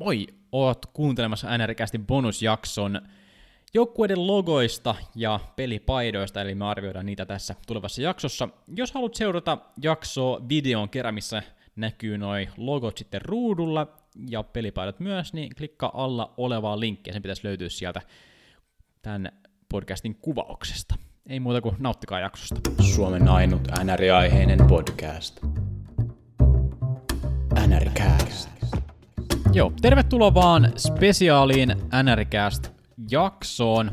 [0.00, 3.00] Moi, oot kuuntelemassa NRCastin bonusjakson
[3.74, 8.48] joukkueiden logoista ja pelipaidoista, eli me arvioidaan niitä tässä tulevassa jaksossa.
[8.76, 11.42] Jos haluat seurata jaksoa videon kerran, missä
[11.76, 13.86] näkyy noin logot sitten ruudulla
[14.28, 18.02] ja pelipaidat myös, niin klikkaa alla olevaa linkkiä, sen pitäisi löytyä sieltä
[19.02, 19.32] tämän
[19.68, 20.94] podcastin kuvauksesta.
[21.28, 22.60] Ei muuta kuin nauttikaa jaksosta.
[22.94, 25.40] Suomen ainut NR-aiheinen podcast.
[27.66, 28.59] NRCast.
[29.52, 31.68] Joo, tervetuloa vaan spesiaaliin
[32.02, 32.70] NRCast
[33.10, 33.90] jaksoon.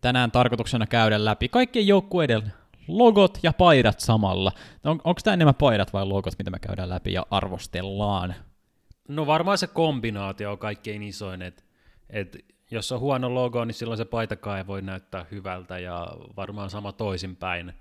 [0.00, 2.52] Tänään tarkoituksena käydä läpi kaikkien joukkueiden
[2.88, 4.52] logot ja paidat samalla.
[4.84, 8.34] On, onko tämä enemmän paidat vai logot, mitä me käydään läpi ja arvostellaan?
[9.08, 11.62] No varmaan se kombinaatio on kaikkein isoin, että
[12.10, 12.36] et
[12.70, 16.06] jos on huono logo, niin silloin se paitakaan ei voi näyttää hyvältä ja
[16.36, 17.72] varmaan sama toisinpäin.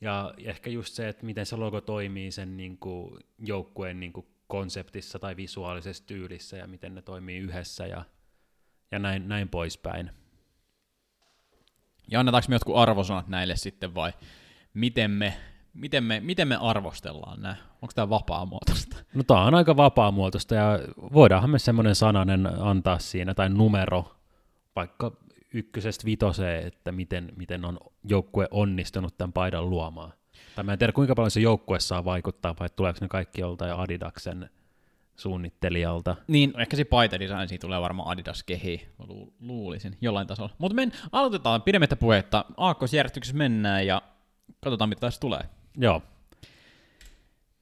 [0.00, 4.26] Ja ehkä just se, että miten se logo toimii sen niin kuin, joukkueen niin kuin,
[4.46, 8.04] konseptissa tai visuaalisessa tyylissä ja miten ne toimii yhdessä ja,
[8.90, 10.10] ja näin, näin poispäin.
[12.10, 14.12] Ja annetaanko me jotkut arvosanat näille sitten vai
[14.74, 15.40] miten me,
[15.74, 17.56] miten me, miten me arvostellaan nämä?
[17.82, 18.96] Onko tämä vapaamuotoista?
[19.14, 20.78] No tämä on aika vapaamuotoista ja
[21.12, 24.16] voidaanhan me semmoinen sananen antaa siinä tai numero
[24.76, 25.12] vaikka
[25.52, 30.12] ykkösestä vitoseen, että miten, miten on joukkue onnistunut tämän paidan luomaan.
[30.56, 33.72] Tai mä en tiedä, kuinka paljon se joukkue saa vaikuttaa, vai tuleeko ne kaikki joltain
[33.72, 34.50] Adidaksen
[35.16, 36.16] suunnittelijalta.
[36.28, 40.50] Niin, ehkä se paitadesign siitä tulee varmaan Adidas kehi, lu- luulisin, jollain tasolla.
[40.58, 42.44] Mutta men aloitetaan pidemmittä puhetta.
[42.56, 44.02] Aakkosjärjestyksessä mennään ja
[44.64, 45.40] katsotaan, mitä tässä tulee.
[45.76, 46.02] Joo.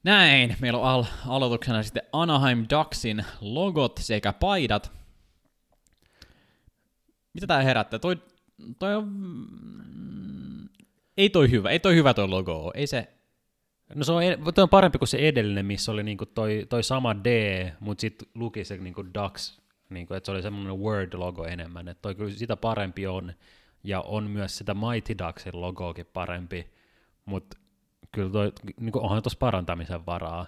[0.03, 4.91] Näin, meillä on al- aloituksena sitten Anaheim Ducksin logot sekä paidat.
[7.33, 7.99] Mitä tää herättää?
[7.99, 8.17] Toi,
[8.79, 9.15] toi on...
[11.17, 12.71] Ei toi hyvä, ei toi hyvä toi logo.
[12.75, 13.07] Ei se...
[13.95, 16.83] No se on, e- toi on parempi kuin se edellinen, missä oli niinku toi, toi
[16.83, 17.27] sama D,
[17.79, 21.87] mutta sitten luki se niinku Ducks, niinku, että se oli semmoinen Word-logo enemmän.
[21.87, 23.33] Että toi kyllä sitä parempi on,
[23.83, 26.67] ja on myös sitä Mighty Ducksin logoakin parempi,
[27.25, 27.57] mutta
[28.11, 30.45] kyllä toi, niinku, onhan tuossa parantamisen varaa.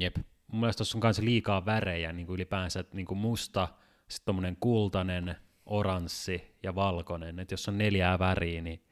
[0.00, 0.16] Jep.
[0.52, 3.68] mun mielestä tuossa on myös liikaa värejä niin kuin ylipäänsä, että niin kuin musta,
[4.08, 5.36] sitten tommonen kultainen,
[5.66, 8.85] oranssi ja valkoinen, että jos on neljää väriä, niin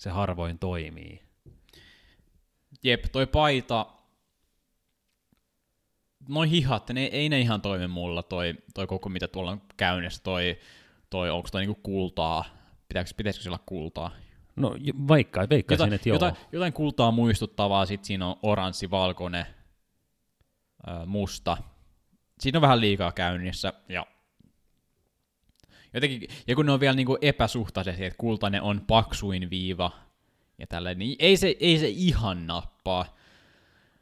[0.00, 1.22] se harvoin toimii.
[2.82, 3.86] Jep, toi paita...
[6.28, 10.22] Noi hihat, ne, ei ne ihan toimi mulla, toi, toi koko mitä tuolla on käynnissä,
[10.22, 10.58] toi,
[11.10, 12.44] toi onko toi niinku kultaa,
[12.88, 14.10] Pitääkö, pitäisikö sillä kultaa?
[14.56, 16.14] No j- vaikka, veikkaisin, Jotain, että joo.
[16.14, 19.46] jotain, jotain kultaa muistuttavaa, sit siinä on oranssi, valkoinen,
[21.06, 21.56] musta.
[22.40, 24.06] Siinä on vähän liikaa käynnissä, ja
[25.94, 29.90] jotenkin, ja kun ne on vielä niinku epäsuhtaisesti, että kultainen on paksuin viiva,
[30.58, 33.04] ja tälleen, niin ei se, ei se ihan nappaa.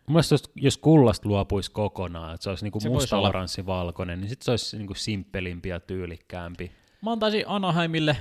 [0.06, 3.28] Mun mielestä jos, jos kullasta luopuisi kokonaan, että se olisi niinku Se musta, olla.
[3.28, 6.72] oranssi, valkoinen, niin sitten se olisi niinku simppelimpi ja tyylikkäämpi.
[7.02, 8.16] Mä antaisin Anaheimille,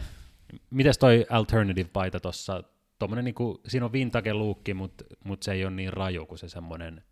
[0.69, 2.63] Mites toi alternative-paita tossa,
[2.99, 6.49] tommonen niinku, siinä on vintage luukki, mutta mut se ei ole niin raju kuin se
[6.49, 7.03] semmonen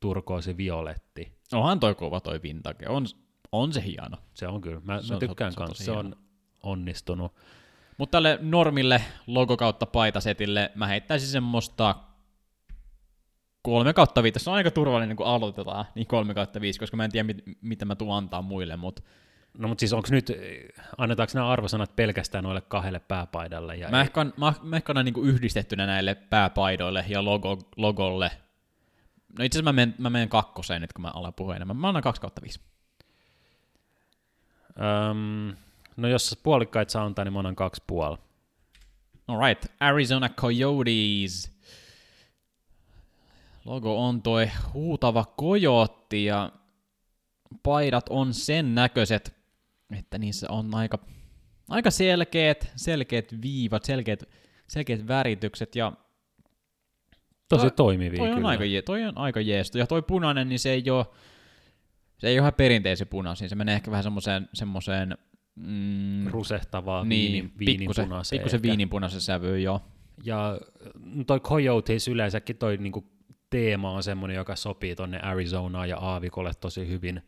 [0.00, 1.32] turkoosi violetti.
[1.52, 3.06] onhan toi kova toi vintage, on,
[3.60, 4.16] on se hieno.
[4.34, 6.16] Se on kyllä, mä, Se mä on tykkään se on kanssa, se on hieno.
[6.62, 7.32] onnistunut.
[7.98, 11.94] Mutta tälle normille logo kautta paitasetille mä heittäisin semmoista
[13.62, 14.38] 3 kautta 5.
[14.38, 17.42] Se on aika turvallinen, kun aloitetaan, niin 3 kautta 5, koska mä en tiedä, mit,
[17.60, 19.02] mitä mä tuun antaa muille, mutta
[19.58, 20.32] No mutta siis onko nyt,
[20.98, 23.76] annetaanko nämä arvosanat pelkästään noille kahdelle pääpaidalle?
[23.76, 28.30] Ja mä ehkä, mä, mä ehkä annan niinku yhdistettynä näille pääpaidoille ja logo, logolle.
[29.38, 31.76] No itse asiassa mä menen, mä menen kakkoseen nyt, kun mä alan puhua enemmän.
[31.76, 32.60] Mä annan 2 kautta 5.
[35.10, 35.56] Öm,
[35.96, 38.16] no jos puolikkaita saa antaa, niin mä annan kaksi puoli.
[39.28, 41.52] Alright, Arizona Coyotes.
[43.64, 46.52] Logo on toi huutava kojotti ja
[47.62, 49.36] paidat on sen näköiset,
[49.98, 50.98] että niissä on aika,
[51.68, 54.24] aika selkeät, selkeät viivat, selkeät,
[54.68, 55.92] selkeät väritykset ja
[57.48, 58.48] Tosi Toi- toimivia toi on, kyllä.
[58.48, 59.78] aika, je- toi on aika jeesto.
[59.78, 61.06] Ja toi punainen, niin se ei ole,
[62.18, 65.18] se ei ole ihan perinteisen punaisiin, se menee ehkä vähän semmoiseen, semmoiseen
[65.54, 68.38] mm, Rusehtavaa niin, viinin, viininpunaiseen.
[68.38, 69.80] pikkusen viininpunaisen sävyyn, joo.
[70.24, 70.58] Ja
[71.04, 73.04] no toi Coyotes yleensäkin toi niinku
[73.50, 77.22] teema on semmoinen, joka sopii tonne Arizonaan ja Aavikolle tosi hyvin.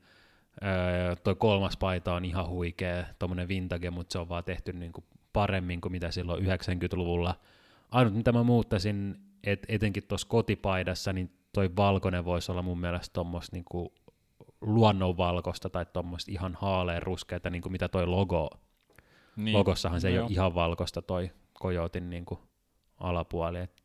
[0.64, 5.04] Öö, toi kolmas paita on ihan huikea, tommonen vintage, mutta se on vaan tehty niinku
[5.32, 7.40] paremmin kuin mitä silloin 90-luvulla.
[7.90, 13.12] Ainut mitä mä muuttaisin, että etenkin tuossa kotipaidassa, niin toi valkoinen voisi olla mun mielestä
[13.12, 13.94] tuommoista niinku
[14.60, 18.50] luonnonvalkoista tai tuommoista ihan haaleen ruskeita, niin kuin mitä toi logo
[19.36, 19.56] Niin.
[19.58, 20.24] Logossahan se No ei joo.
[20.26, 22.40] ole ihan valkoista toi Kojotin niin kuin
[22.98, 23.58] alapuoli.
[23.58, 23.82] Et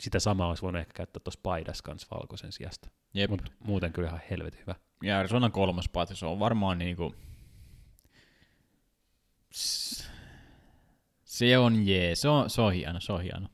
[0.00, 2.88] sitä samaa olisi voinut ehkä käyttää tuossa paidassa kanssa valkoisen sijasta.
[3.14, 3.30] Jep.
[3.30, 4.74] Mutta muuten kyllä ihan helvetin hyvä.
[5.02, 7.14] ja Arizonan kolmas paita, se on varmaan niinku...
[9.52, 10.10] S-
[11.24, 13.48] Se on jee, se on, se on hieno, se on hieno.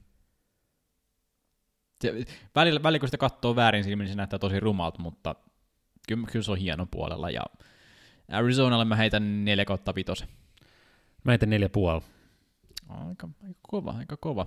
[2.00, 2.12] Se,
[2.54, 5.34] välillä, välillä kun sitä katsoo väärin silmin, niin se näyttää tosi rumalta, mutta
[6.08, 7.30] kyllä, kyllä se on hieno puolella.
[7.30, 7.42] Ja
[8.28, 10.24] Arizonalle mä heitän 4 kautta 5.
[11.24, 12.00] Mä heitän neljä puoli.
[12.88, 14.46] Aika, aika kova, aika kova.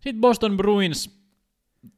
[0.00, 1.24] Sitten Boston Bruins.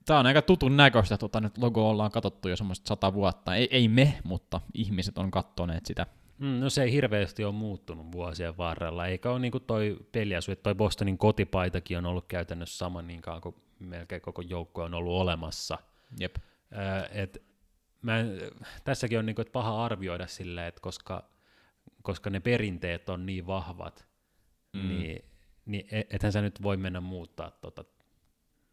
[0.04, 3.54] Tää on aika tutun näköistä, tota, nyt logo ollaan katsottu jo semmoista sata vuotta.
[3.54, 6.06] Ei, ei me, mutta ihmiset on kattoneet sitä.
[6.38, 10.62] Mm, no se ei hirveästi ole muuttunut vuosien varrella, eikä ole niinku toi peliasu, että
[10.62, 15.20] toi Bostonin kotipaitakin on ollut käytännössä sama niin kauan kuin melkein koko joukko on ollut
[15.20, 15.78] olemassa.
[16.20, 16.36] Jep.
[16.70, 17.42] Ää, et
[18.06, 18.38] mä, en-
[18.84, 21.30] tässäkin on niinku, et paha arvioida silleen, että koska,
[22.02, 24.06] koska ne perinteet on niin vahvat,
[24.72, 24.88] Mm.
[24.88, 25.24] niin,
[25.66, 27.84] niin e- ethän sä nyt voi mennä muuttaa tota,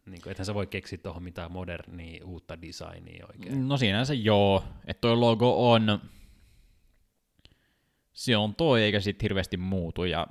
[0.06, 3.68] niin kuin, ethän sä voi keksiä tuohon mitään modernia uutta designia oikein.
[3.68, 6.00] No siinähän se joo, että toi logo on,
[8.12, 10.26] se on toi eikä sit hirveästi muutu ja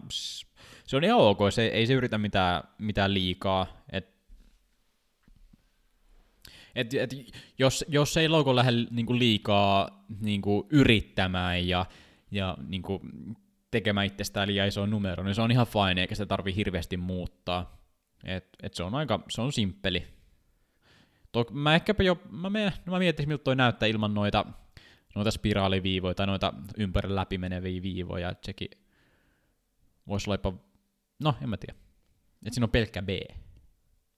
[0.88, 4.12] se on ihan ok, se, ei se yritä mitään, mitään liikaa, et,
[6.75, 7.16] et, et,
[7.60, 11.86] jos, jos ei logo lähde niinku liikaa niinku yrittämään ja,
[12.31, 13.02] ja niinku
[13.72, 17.84] tekemään itsestään liian iso numero, niin se on ihan fine, eikä sitä tarvi hirveästi muuttaa.
[18.24, 20.08] Et, et se on aika, se on simppeli.
[21.31, 24.46] Tok, mä ehkäpä jo, mä, me, mä miettisin, miltä toi näyttää ilman noita,
[25.16, 28.70] noita spiraaliviivoja tai noita ympäri läpi meneviä viivoja, että sekin
[30.08, 30.54] voisi olla jopa,
[31.20, 31.80] no en mä tiedä,
[32.46, 33.10] että siinä on pelkkä B.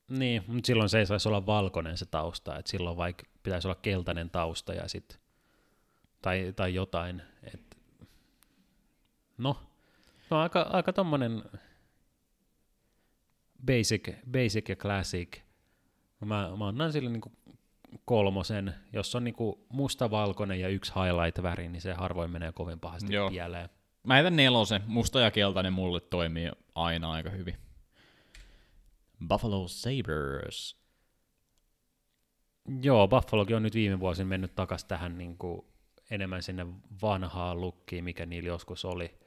[0.08, 3.80] Niin, mutta silloin se ei saisi olla valkoinen se tausta, että silloin vaikka pitäisi olla
[3.82, 5.20] keltainen tausta ja sit,
[6.22, 7.22] tai, tai jotain.
[7.54, 7.78] Et,
[9.38, 9.58] no,
[10.30, 11.44] no aika, aika tommonen
[13.66, 15.40] basic, basic ja classic.
[16.26, 17.32] Mä, mä annan sille niinku
[18.06, 18.76] kolmosen.
[18.94, 23.30] Jos on niinku musta-valkoinen ja yksi highlight-väri, niin se harvoin menee kovin pahasti Joo.
[23.30, 23.70] Pieleen.
[24.04, 27.65] Mä heitän nelosen, musta ja keltainen mulle toimii aina aika hyvin.
[29.28, 30.78] Buffalo Sabres.
[32.82, 35.66] Joo, Buffalokin on nyt viime vuosina mennyt takaisin tähän niin kuin
[36.10, 36.66] enemmän sinne
[37.02, 39.18] vanhaan lukkiin, mikä niillä joskus oli.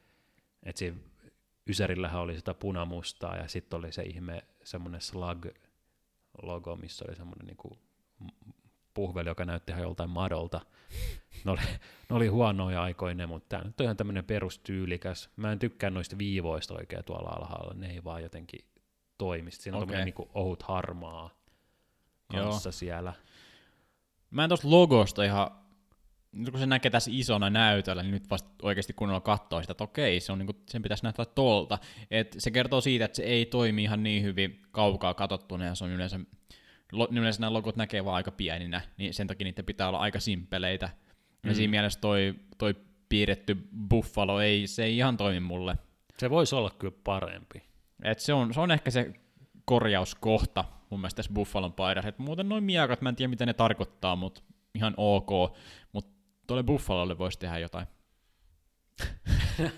[0.63, 0.97] Et siinä
[1.69, 7.57] Ysärillähän oli sitä punamustaa ja sitten oli se ihme semmoinen slug-logo, missä oli semmoinen niin
[7.57, 7.79] kuin
[8.95, 10.61] puhveli, joka näytti ihan joltain madolta.
[11.45, 11.61] Ne oli,
[12.11, 15.31] ne oli huonoja aikoina, mutta tämä nyt on ihan tämmöinen perustyylikäs.
[15.37, 18.61] Mä en tykkää noista viivoista oikein tuolla alhaalla, ne ei vaan jotenkin
[19.19, 19.51] toimi.
[19.51, 20.05] Sitten Siinä on okay.
[20.05, 21.31] niin ohut harmaa
[22.33, 22.45] Joo.
[22.45, 23.13] kanssa siellä.
[24.31, 25.51] Mä en tosta logosta ihan,
[26.33, 29.85] nyt kun se näkee tässä isona näytöllä, niin nyt vasta oikeasti kunnolla katsoo sitä, että
[29.85, 31.79] okei, se on niinku, sen pitäisi näyttää tolta.
[32.11, 35.85] Et se kertoo siitä, että se ei toimi ihan niin hyvin kaukaa katsottuna, ja se
[35.85, 36.21] on yleensä,
[36.93, 40.21] lo, yleensä nämä logot näkee vaan aika pieninä, niin sen takia niiden pitää olla aika
[40.21, 40.91] simppeleitä.
[41.45, 41.55] Ja Mm.
[41.55, 42.75] siinä mielessä toi, toi
[43.09, 43.57] piirretty
[43.89, 45.77] buffalo, ei, se ei ihan toimi mulle.
[46.19, 47.63] Se voisi olla kyllä parempi.
[48.03, 49.13] Et se, on, se on ehkä se
[49.65, 52.09] korjauskohta mun mielestä tässä Buffalon paidassa.
[52.09, 54.43] Et muuten noin miakat, mä en tiedä mitä ne tarkoittaa, mutta
[54.75, 55.31] ihan ok.
[55.93, 56.11] Mutta
[56.47, 57.87] tuolle Buffalolle voisi tehdä jotain.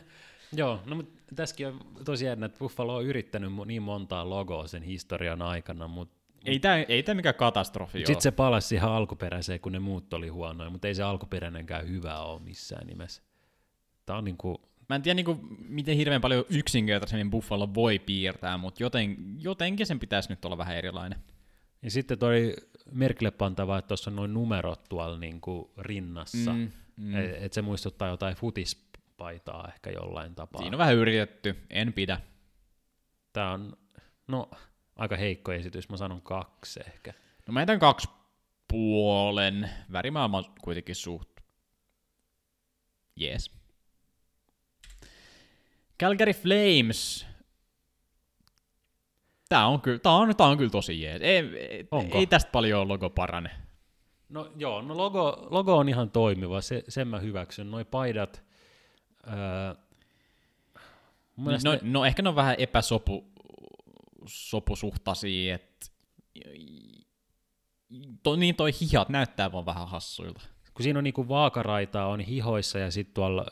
[0.52, 5.43] Joo, no mutta tässäkin on tosiaan, että Buffalo on yrittänyt niin montaa logoa sen historian
[5.43, 8.06] aikana, mutta Ei tämä ei tää mikään katastrofi ole.
[8.06, 12.19] sitten se palasi ihan alkuperäiseen, kun ne muut oli huonoja, mutta ei se alkuperäinenkään hyvä
[12.19, 13.23] ole missään nimessä.
[14.06, 18.82] Tämä on niinku, Mä en tiedä niinku, miten hirveän paljon yksinkertaisemmin Buffalo voi piirtää, mutta
[18.82, 21.18] joten, jotenkin sen pitäisi nyt olla vähän erilainen.
[21.82, 22.56] ja sitten toi
[22.92, 27.14] merkille pantava, että tuossa on noin numerot tuolla niinku rinnassa, mm, mm.
[27.14, 30.62] että et se muistuttaa jotain futispaitaa ehkä jollain tapaa.
[30.62, 32.20] Siinä on vähän yritetty, en pidä.
[33.32, 33.76] Tämä on,
[34.28, 34.50] no,
[34.97, 37.14] aika heikko esitys, mä sanon kaksi ehkä.
[37.47, 38.09] No mä jätän kaksi
[38.68, 39.70] puolen.
[39.92, 41.30] Värimaailma on kuitenkin suht.
[43.23, 43.60] Yes.
[46.00, 47.26] Calgary Flames.
[49.49, 51.23] Tää on kyllä, tää on, tää on kyllä tosi jees.
[51.23, 52.19] Ei, ei, Onko?
[52.19, 53.50] ei tästä paljon logo parane.
[54.28, 57.71] No joo, no logo, logo on ihan toimiva, se, sen mä hyväksyn.
[57.71, 58.45] Noi paidat,
[59.26, 59.75] öö,
[61.37, 63.33] mielestä No, no, ehkä ne on vähän epäsopu
[64.26, 65.87] sopusuhtaisia, että
[68.23, 70.40] to, niin toi hihat näyttää vaan vähän hassuilta.
[70.75, 73.47] kun siinä on niinku vaakaraitaa on hihoissa ja sitten tuolla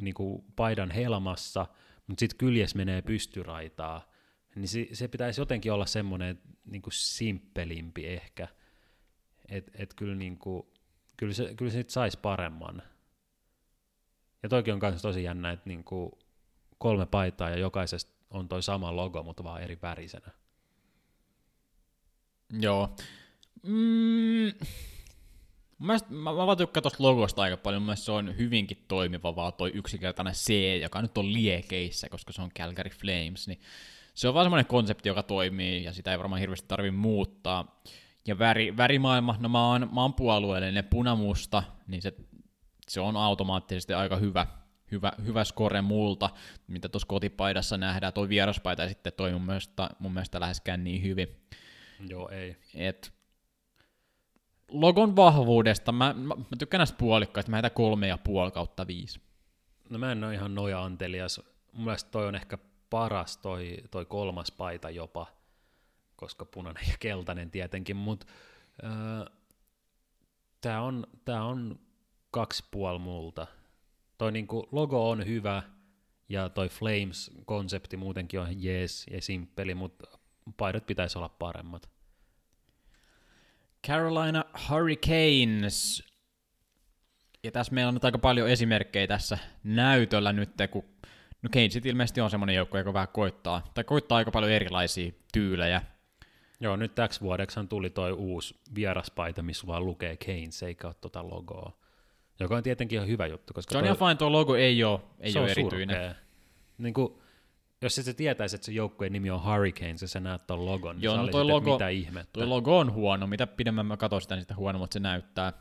[0.00, 1.66] niinku paidan helmassa,
[2.06, 4.12] mutta sitten kyljes menee pystyraitaa,
[4.54, 8.48] niin se, se pitäisi jotenkin olla semmoinen niinku simppelimpi ehkä.
[9.48, 10.72] Et, et kyllä, niinku,
[11.16, 12.82] kyllä se, kyllä se saisi paremman.
[14.42, 16.18] Ja toikin on myös tosi jännä, että niinku
[16.78, 20.30] kolme paitaa ja jokaisesta on toi sama logo, mutta vaan eri värisenä.
[22.52, 22.96] Joo.
[23.62, 24.66] Mm,
[25.78, 27.82] Mielestä, mä, mä vaan tykkään tuosta logosta aika paljon.
[27.82, 30.52] Mielestä se on hyvinkin toimiva vaan toi yksinkertainen C,
[30.82, 33.48] joka nyt on liekeissä, koska se on Calgary Flames.
[33.48, 33.60] Niin
[34.14, 37.80] se on vaan semmoinen konsepti, joka toimii, ja sitä ei varmaan hirveästi tarvi muuttaa.
[38.26, 42.12] Ja väri, värimaailma, no mä oon, mä oon puolueellinen punamusta, niin se,
[42.88, 44.46] se on automaattisesti aika hyvä,
[44.90, 46.30] hyvä, hyvä score multa,
[46.66, 48.12] mitä tuossa kotipaidassa nähdään.
[48.12, 51.28] Toi vieraspaita ei sitten toi mun mielestä, mun mielestä läheskään niin hyvin.
[52.08, 52.56] Joo, ei.
[52.74, 53.12] Et
[54.68, 59.20] logon vahvuudesta, mä, mä, mä tykkään näistä puolikkaista, mä heitän kolme ja puoli kautta viisi.
[59.90, 61.40] No mä en ole ihan noja antelias.
[61.72, 62.58] Mun mielestä toi on ehkä
[62.90, 65.26] paras toi, toi kolmas paita jopa,
[66.16, 68.26] koska punainen ja keltainen tietenkin, mutta
[68.84, 69.34] äh,
[70.60, 71.78] tää on, tää on
[72.30, 73.46] kaksi puoli multa.
[74.18, 75.62] Toi niinku logo on hyvä,
[76.28, 80.18] ja toi Flames-konsepti muutenkin on jees ja simppeli, mutta
[80.56, 81.90] paidat pitäisi olla paremmat.
[83.86, 86.04] Carolina Hurricanes.
[87.42, 90.84] Ja tässä meillä on nyt aika paljon esimerkkejä tässä näytöllä nyt, kun
[91.42, 95.82] no Canesit ilmeisesti on semmoinen joukko, joka vähän koittaa, tai koittaa aika paljon erilaisia tyylejä.
[96.60, 101.28] Joo, nyt täksi vuodeksi tuli toi uusi vieraspaita, missä vaan lukee Keynes, eikä ole tota
[101.28, 101.78] logoa.
[102.40, 104.84] Joka on tietenkin ihan hyvä juttu, koska Se on toi, ihan fine, tuo logo ei
[104.84, 105.96] ole, ei se ole on erityinen.
[105.96, 106.14] surkea.
[106.78, 107.18] Niin kuin,
[107.84, 110.96] jos et sä tietäisi, että se joukkueen nimi on Hurricanes ja sä näet ton logon,
[110.96, 112.32] niin Joo, sä no olisit, toi logo- mitä ihmettä.
[112.32, 115.52] Tuo logo on huono, mitä pidemmän mä katson sitä, niin sitä huonommalta se näyttää.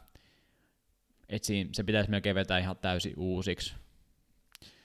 [1.30, 3.74] Et siinä, se pitäisi melkein vetää ihan täysin uusiksi.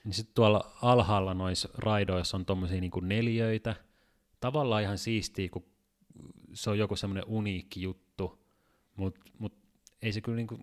[0.04, 3.76] Niin sitten tuolla alhaalla noissa raidoissa on tommosia niinku neljöitä.
[4.40, 5.64] Tavallaan ihan siistiä, kun
[6.52, 8.44] se on joku semmoinen uniikki juttu,
[8.96, 9.52] mutta mut
[10.02, 10.58] ei se kyllä niinku,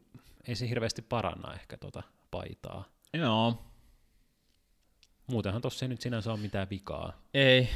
[0.47, 2.85] ei se hirveästi paranna ehkä tota paitaa.
[3.13, 3.65] Joo,
[5.27, 7.13] Muutenhan tossa ei nyt sinänsä ole mitään vikaa.
[7.33, 7.69] ei.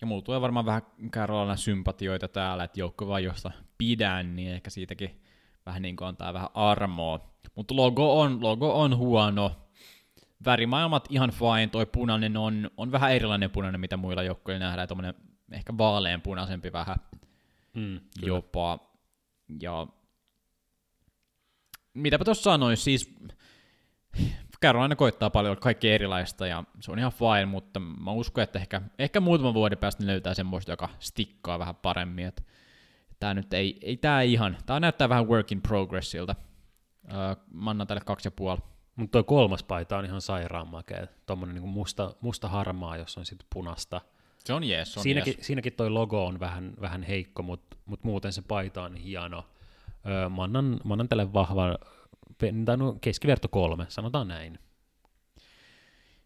[0.00, 4.70] Ja mulla tulee varmaan vähän Carolina sympatioita täällä, että joukko vaan josta pidän, niin ehkä
[4.70, 5.20] siitäkin
[5.66, 7.30] vähän niin kuin antaa vähän armoa.
[7.54, 9.56] Mutta logo on, logo on huono.
[10.44, 15.14] Värimaailmat ihan fine, toi punainen on, on vähän erilainen punainen, mitä muilla joukkoilla nähdään, tommonen
[15.52, 16.96] ehkä vaaleanpunaisempi vähän
[17.74, 18.78] Mm, jopa.
[19.60, 19.86] Ja
[21.94, 23.14] mitäpä tuossa sanois, siis
[24.62, 28.82] Carolina koittaa paljon kaikki erilaista ja se on ihan fine, mutta mä uskon, että ehkä,
[28.98, 32.26] ehkä muutaman vuoden päästä ne löytää semmoista, joka stikkaa vähän paremmin.
[32.26, 32.44] Et
[33.20, 36.34] tää nyt ei, ei tää ihan, tää näyttää vähän work in progressilta.
[37.12, 38.58] Öö, mä annan tälle kaksi ja puoli.
[38.96, 41.06] Mutta toi kolmas paita on ihan sairaan makea.
[41.26, 44.00] Tuommoinen niinku musta, musta harmaa, jossa on sitten punasta.
[44.38, 45.46] Se on jees, se on siinäkin, jees.
[45.46, 49.44] siinäkin toi logo on vähän, vähän heikko, mutta mut muuten se paita on hieno.
[50.08, 51.78] Öö, mä, annan, mä annan tälle vahva,
[52.64, 54.58] tai no, keskiverto kolme, sanotaan näin.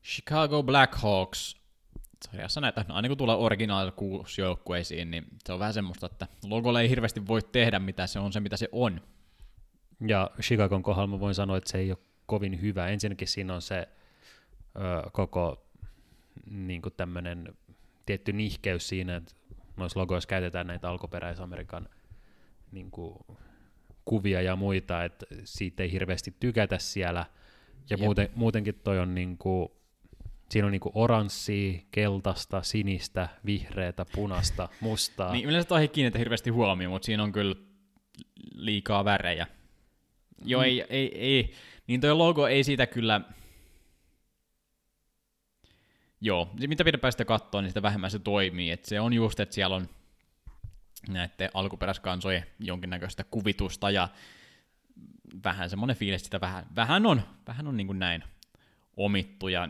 [0.04, 1.56] Chicago Blackhawks.
[2.25, 3.92] Sarjassa näitä, no aina kun tulee originaal
[5.11, 8.40] niin se on vähän semmoista, että logolle ei hirveästi voi tehdä, mitä se on se,
[8.40, 9.00] mitä se on.
[10.06, 12.88] Ja Chicagon kohdalla mä voin sanoa, että se ei ole kovin hyvä.
[12.88, 13.88] Ensinnäkin siinä on se
[14.76, 15.66] ö, koko
[16.50, 17.54] niin tämmöinen
[18.06, 19.34] tietty nihkeys siinä, että
[19.76, 21.88] noissa logoissa käytetään näitä alkuperäis-Amerikan
[22.73, 23.18] niin kuin,
[24.04, 27.26] kuvia ja muita, että siitä ei hirveästi tykätä siellä.
[27.90, 28.00] Ja Jep.
[28.00, 29.68] muuten, muutenkin toi on niin kuin,
[30.50, 35.32] siinä on niin oranssia, keltaista, sinistä, vihreätä, punasta, mustaa.
[35.32, 37.54] Niin yleensä toi ei kiinnitä hirveästi huomioon, mutta siinä on kyllä
[38.54, 39.46] liikaa värejä.
[40.44, 40.64] Joo, Mm.
[40.66, 41.52] ei, ei, ei,
[41.87, 43.20] niin toi logo ei siitä kyllä...
[46.20, 48.70] Joo, mitä pidempään sitä katsoo, niin sitä vähemmän se toimii.
[48.70, 49.88] Et se on just, että siellä on
[51.08, 54.08] näiden alkuperäiskansojen jonkinnäköistä kuvitusta ja
[55.44, 58.25] vähän semmoinen fiilis, että sitä vähän, vähän on, vähän on niin kuin näin
[58.96, 59.68] omittu ja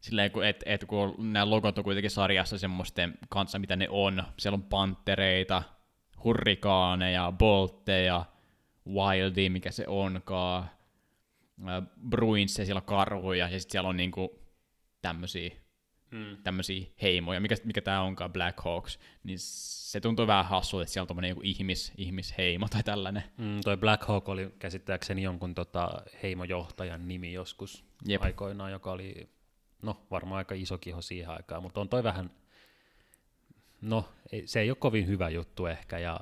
[0.00, 4.22] silleen, kun, et, et, kun nämä logot on kuitenkin sarjassa semmoisten kanssa, mitä ne on.
[4.38, 5.62] Siellä on pantereita,
[6.24, 8.24] hurrikaaneja, boltteja,
[8.88, 10.70] wildia, mikä se onkaan,
[11.66, 14.38] ää, bruinsia, siellä on karhuja ja sitten siellä on niinku
[15.02, 15.50] tämmöisiä
[16.12, 16.36] Hmm.
[16.42, 21.04] tämmöisiä heimoja, mikä, mikä tämä onkaan, Black Hawks, niin se tuntuu vähän hassulta, että siellä
[21.04, 23.22] on tommonen joku ihmis, ihmisheimo tai tällainen.
[23.36, 28.22] Mm, toi Black Hawk oli käsittääkseni jonkun tota, heimojohtajan nimi joskus Jep.
[28.22, 29.28] aikoinaan, joka oli
[29.82, 32.30] no varmaan aika iso kiho siihen aikaan, mutta on toi vähän,
[33.80, 36.20] no ei, se ei ole kovin hyvä juttu ehkä, ja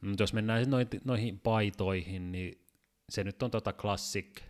[0.00, 2.64] mutta jos mennään noit, noihin paitoihin, niin
[3.08, 4.42] se nyt on tota classic,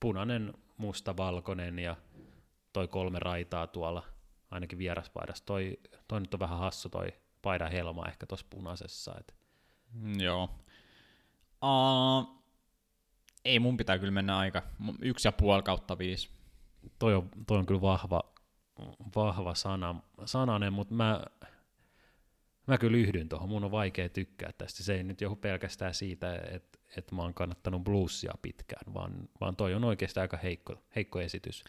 [0.00, 1.96] punainen, musta, valkoinen ja
[2.76, 4.02] toi kolme raitaa tuolla,
[4.50, 5.46] ainakin vieraspaidassa.
[5.46, 7.08] Toi, toi nyt on vähän hassu toi
[7.42, 9.34] paidan helma ehkä tuossa punaisessa, et
[10.18, 10.50] Joo.
[11.62, 12.42] Uh,
[13.44, 14.62] ei mun pitää kyllä mennä aika.
[15.02, 16.28] Yksi ja puoli kautta viisi.
[16.98, 18.22] toi on, toi on kyllä vahva,
[19.16, 21.20] vahva sana, sananen, mutta mä,
[22.66, 23.48] mä kyllä yhdyn tuohon.
[23.48, 24.82] Mun on vaikea tykkää tästä.
[24.82, 29.56] Se ei nyt johdu pelkästään siitä, että että mä oon kannattanut bluesia pitkään, vaan, vaan
[29.56, 31.64] toi on oikeastaan aika heikko, heikko esitys.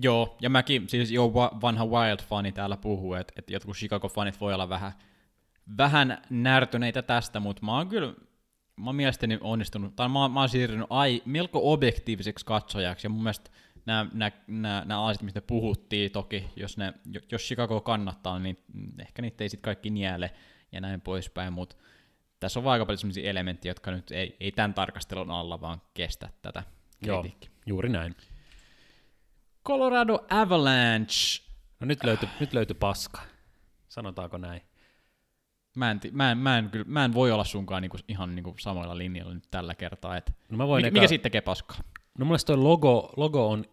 [0.00, 4.54] Joo, ja mäkin, siis jo va- vanha Wild-fani täällä puhuu, että, että jotkut Chicago-fanit voi
[4.54, 4.92] olla vähän,
[5.78, 8.14] vähän närtyneitä tästä, mutta mä oon kyllä,
[8.76, 13.22] mä oon mielestäni onnistunut, tai mä, mä oon siirtynyt ai, melko objektiiviseksi katsojaksi, ja mun
[13.22, 13.50] mielestä
[13.86, 16.92] nämä, nämä, nämä, nämä asiat, mistä puhuttiin, toki, jos, ne,
[17.32, 18.58] jos Chicago kannattaa, niin
[18.98, 20.30] ehkä niitä ei sitten kaikki niele,
[20.72, 21.76] ja näin poispäin, mutta
[22.40, 26.28] tässä on aika paljon sellaisia elementtejä, jotka nyt ei, ei tämän tarkastelun alla vaan kestä
[26.42, 26.62] tätä
[27.06, 27.50] Joo, kritiikkiä.
[27.66, 28.16] juuri näin.
[29.64, 31.42] Colorado Avalanche.
[31.80, 33.20] No nyt löytyi, nyt löytyi paska,
[33.88, 34.62] sanotaanko näin.
[35.76, 38.54] Mä en, mä en, mä en, kyllä, mä en voi olla sunkaan niinku, ihan niinku
[38.58, 40.16] samoilla linjoilla nyt tällä kertaa.
[40.16, 41.78] Et No mä voin mikä, eka, mikä siitä tekee paskaa?
[42.18, 43.64] No mun toi logo, logo on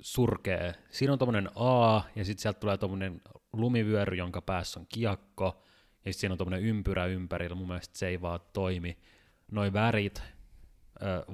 [0.00, 0.72] surkea.
[0.90, 3.20] Siinä on tommonen A, ja sitten sieltä tulee tommonen
[3.52, 5.62] lumivyöry, jonka päässä on kiekko,
[6.04, 7.54] ja sitten siinä on tommonen ympyrä ympärillä.
[7.54, 8.98] Mun mielestä se ei vaan toimi.
[9.50, 10.22] Noi värit,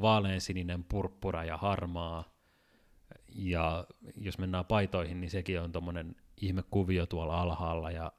[0.00, 2.24] vaaleansininen, purppura ja harmaa,
[3.34, 8.12] ja jos mennään paitoihin, niin sekin on tommonen ihme kuvio tuolla alhaalla, ja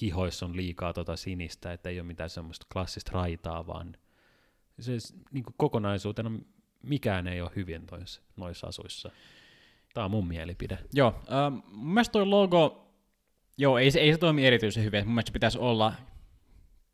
[0.00, 3.96] hihoissa on liikaa tota sinistä, että ei ole mitään semmoista klassista raitaa, vaan
[4.80, 4.92] se
[5.32, 6.30] niin kokonaisuutena
[6.82, 9.10] mikään ei ole hyvin tois, noissa asuissa.
[9.94, 10.78] Tämä on mun mielipide.
[10.92, 12.90] Joo, ähm, mun mielestä toi logo,
[13.58, 15.06] joo, ei ei se toimi erityisen hyvin.
[15.06, 15.92] Mun mielestä se pitäisi olla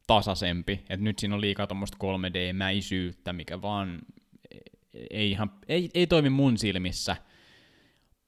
[0.06, 0.84] tasaisempi.
[0.88, 3.98] Et nyt siinä on liikaa tuommoista 3D-mäisyyttä, mikä vaan
[5.10, 7.16] ei, ihan, ei, ei toimi mun silmissä.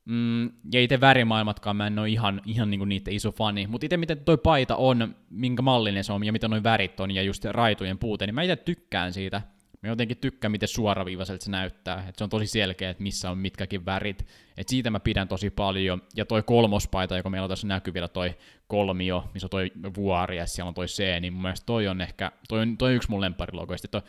[0.05, 3.97] Mm, ja itse värimaailmatkaan mä en ole ihan, ihan niinku niitä iso fani, mutta itse
[3.97, 7.43] miten toi paita on, minkä mallinen se on ja mitä noin värit on ja just
[7.43, 9.43] se raitujen puute, niin mä itse tykkään siitä.
[9.83, 11.99] Mä jotenkin tykkään, miten suoraviivaiselta se näyttää.
[11.99, 14.27] että se on tosi selkeä, että missä on mitkäkin värit.
[14.57, 16.03] Et siitä mä pidän tosi paljon.
[16.17, 18.35] Ja toi kolmospaita, joka meillä on tässä näkyvillä, toi
[18.67, 22.01] kolmio, missä on toi vuori ja siellä on toi C, niin mun mielestä toi on
[22.01, 23.89] ehkä, toi on, toi on yksi mun lempparilogoista.
[23.89, 24.01] Toi,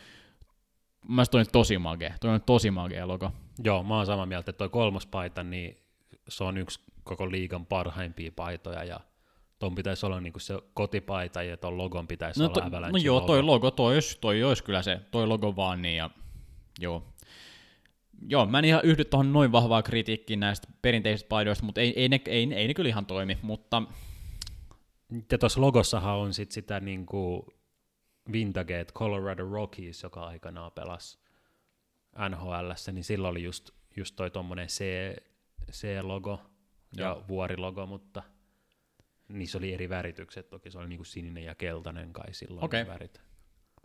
[1.02, 2.14] mun mielestä toi on tosi magea.
[2.20, 3.32] Toi on tosi magea logo.
[3.64, 5.83] Joo, mä oon samaa mieltä, että toi kolmas paita, niin
[6.28, 9.00] se on yksi koko liigan parhaimpia paitoja, ja
[9.58, 13.04] ton pitäisi olla niinku se kotipaita, ja ton logon pitäisi No, olla to, Avalanche no
[13.04, 13.26] joo, logo.
[13.26, 16.10] toi logo, toi olisi, toi olisi kyllä se, toi logo vaan niin, ja
[16.80, 17.04] joo.
[18.28, 22.08] Joo, mä en ihan yhdy tuohon noin vahvaa kritiikkiin näistä perinteisistä paidoista, mutta ei, ei,
[22.08, 23.82] ne, ei, ei ne kyllä ihan toimi, mutta
[25.32, 27.46] Ja tuossa logossahan on sit sitä niinku
[28.32, 31.18] Vintage Colorado Rockies, joka aikanaan pelasi
[32.28, 34.84] NHL, niin silloin oli just, just toi tommonen C,
[35.72, 36.40] C-logo
[36.96, 37.24] ja Joo.
[37.28, 38.22] vuorilogo, mutta
[39.28, 43.20] niissä oli eri väritykset, toki se oli niinku sininen ja keltainen kai silloin ne värit.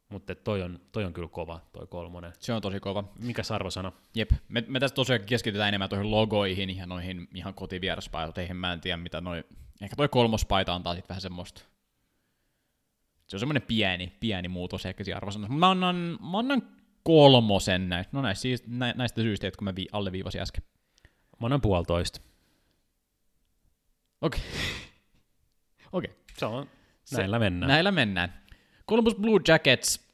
[0.10, 2.34] Mutta toi on, toi on kyllä kova, toi kolmonen.
[2.40, 3.04] se on tosi kova.
[3.20, 3.92] Mikä arvosana?
[4.16, 8.56] Jep, me, me tässä tosiaan keskitytään enemmän tuohon logoihin ja noihin ihan kotivieraspaitoteihin.
[8.56, 9.44] Mä en tiedä, mitä noi,
[9.82, 11.62] ehkä toi kolmospaita antaa sitten vähän semmoista.
[13.28, 15.54] Se on semmoinen pieni, pieni muutos ehkä siinä arvosanassa.
[15.54, 15.96] Mä annan,
[16.32, 16.62] mä annan
[17.04, 20.64] kolmosen näistä, no näistä, siis, nä, näistä syistä, jotka mä vi, alleviivasin äsken.
[21.40, 22.22] Mä annan puolitoista.
[24.22, 24.42] Okei.
[25.94, 26.14] Okei.
[26.38, 26.70] Se on,
[27.06, 27.68] Se- näillä mennään.
[27.68, 28.42] Näillä mennään.
[28.90, 30.10] Columbus Blue Jackets.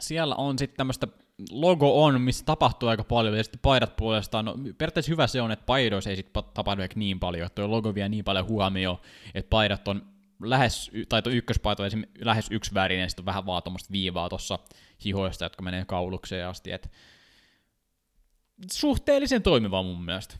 [0.00, 1.08] Siellä on sitten tämmöistä
[1.50, 5.52] logo on, missä tapahtuu aika paljon, ja sitten paidat puolestaan, no periaatteessa hyvä se on,
[5.52, 8.98] että paidoissa ei sitten tapahdu ehkä niin paljon, että tuo logo vie niin paljon huomioon,
[9.34, 10.02] että paidat on
[10.42, 14.58] lähes, tai tuo ykköspaita on lähes yksi värinen, sitten on vähän vaan viivaa tuossa
[15.04, 16.88] hihoista, jotka menee kaulukseen asti, että
[18.72, 20.34] suhteellisen toimiva mun mielestä.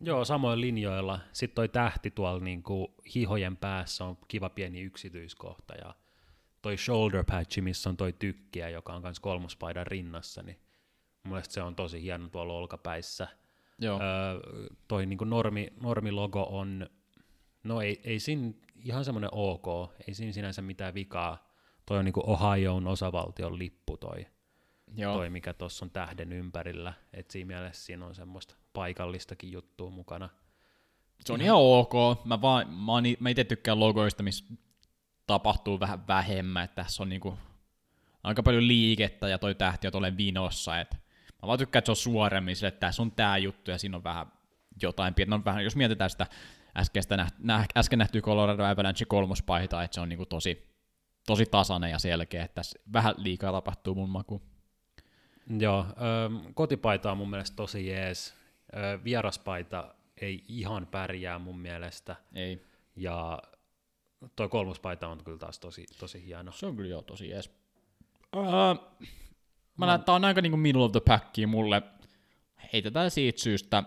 [0.00, 1.20] Joo, samoin linjoilla.
[1.32, 5.94] Sitten toi tähti tuolla niinku hihojen päässä on kiva pieni yksityiskohta ja
[6.62, 10.58] toi shoulder patch, missä on toi tykkiä, joka on myös kolmospaidan rinnassa, niin
[11.24, 13.28] mun mielestä se on tosi hieno tuolla olkapäissä.
[13.78, 14.00] Joo.
[14.00, 14.40] Öö,
[14.88, 16.86] toi niinku normi, normilogo on,
[17.64, 18.52] no ei, ei siinä
[18.84, 19.66] ihan semmoinen ok,
[20.08, 21.48] ei siinä sinänsä mitään vikaa.
[21.86, 24.26] Toi on niinku Ohioon osavaltion lippu toi,
[24.96, 25.14] Joo.
[25.14, 26.92] toi mikä tuossa on tähden ympärillä.
[27.12, 30.28] Et siinä mielessä siinä on semmoista paikallistakin juttua mukana.
[31.24, 32.24] Se on ihan ok.
[32.24, 34.44] Mä, vaan, mä, oon mä itse tykkään logoista, missä
[35.26, 37.38] tapahtuu vähän vähemmän, että tässä on niinku
[38.22, 40.94] aika paljon liikettä ja toi tähti on tuolle vinossa, et
[41.42, 43.96] mä vaan tykkään, että se on suoremmin sille, että tässä on tää juttu ja siinä
[43.96, 44.26] on vähän
[44.82, 45.36] jotain pientä.
[45.36, 46.26] No, vähän, jos mietitään sitä
[46.76, 50.74] äskeistä näht, nä, äsken nähtyä Colorado Avalanche kolmospaitaa, että se on niinku tosi,
[51.26, 54.53] tosi tasainen ja selkeä, että tässä vähän liikaa tapahtuu mun makuun.
[55.58, 58.34] Joo, ö, kotipaita on mun mielestä tosi jees.
[58.76, 62.16] Ö, vieraspaita ei ihan pärjää mun mielestä.
[62.34, 62.62] Ei.
[62.96, 63.42] Ja
[64.36, 66.52] toi kolmospaita on kyllä taas tosi, tosi hieno.
[66.52, 67.50] Se on kyllä joo tosi jees.
[68.36, 69.04] Uh,
[69.78, 71.82] mä näen, tää on aika niinku middle of the packia mulle.
[72.72, 73.82] Heitetään siitä syystä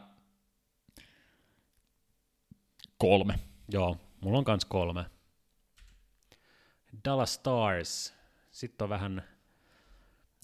[2.98, 3.40] kolme.
[3.72, 5.06] Joo, mulla on kans kolme.
[7.06, 8.14] Dallas Stars.
[8.52, 9.24] Sitten on vähän,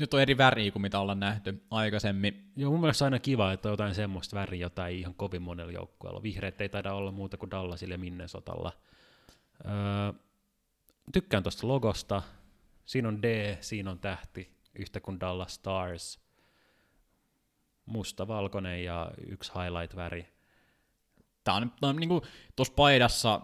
[0.04, 2.52] Nyt on eri väriä kuin mitä ollaan nähty aikaisemmin.
[2.56, 5.72] Joo, mun mielestä aina kiva, että on jotain semmoista väriä, jota ei ihan kovin monella
[5.72, 6.24] joukkueella.
[6.24, 8.72] Vihreät ei taida olla muuta kuin Dallasilla ja Minnesotalla.
[9.66, 10.14] Öö,
[11.14, 12.22] tykkään tuosta logosta.
[12.86, 16.20] Siinä on D, siinä on tähti, yhtä kuin Dallas Stars.
[17.86, 20.26] Musta, valkoinen ja yksi highlight-väri.
[21.44, 22.22] Tää on, tää on niinku,
[22.56, 23.42] tuossa paidassa,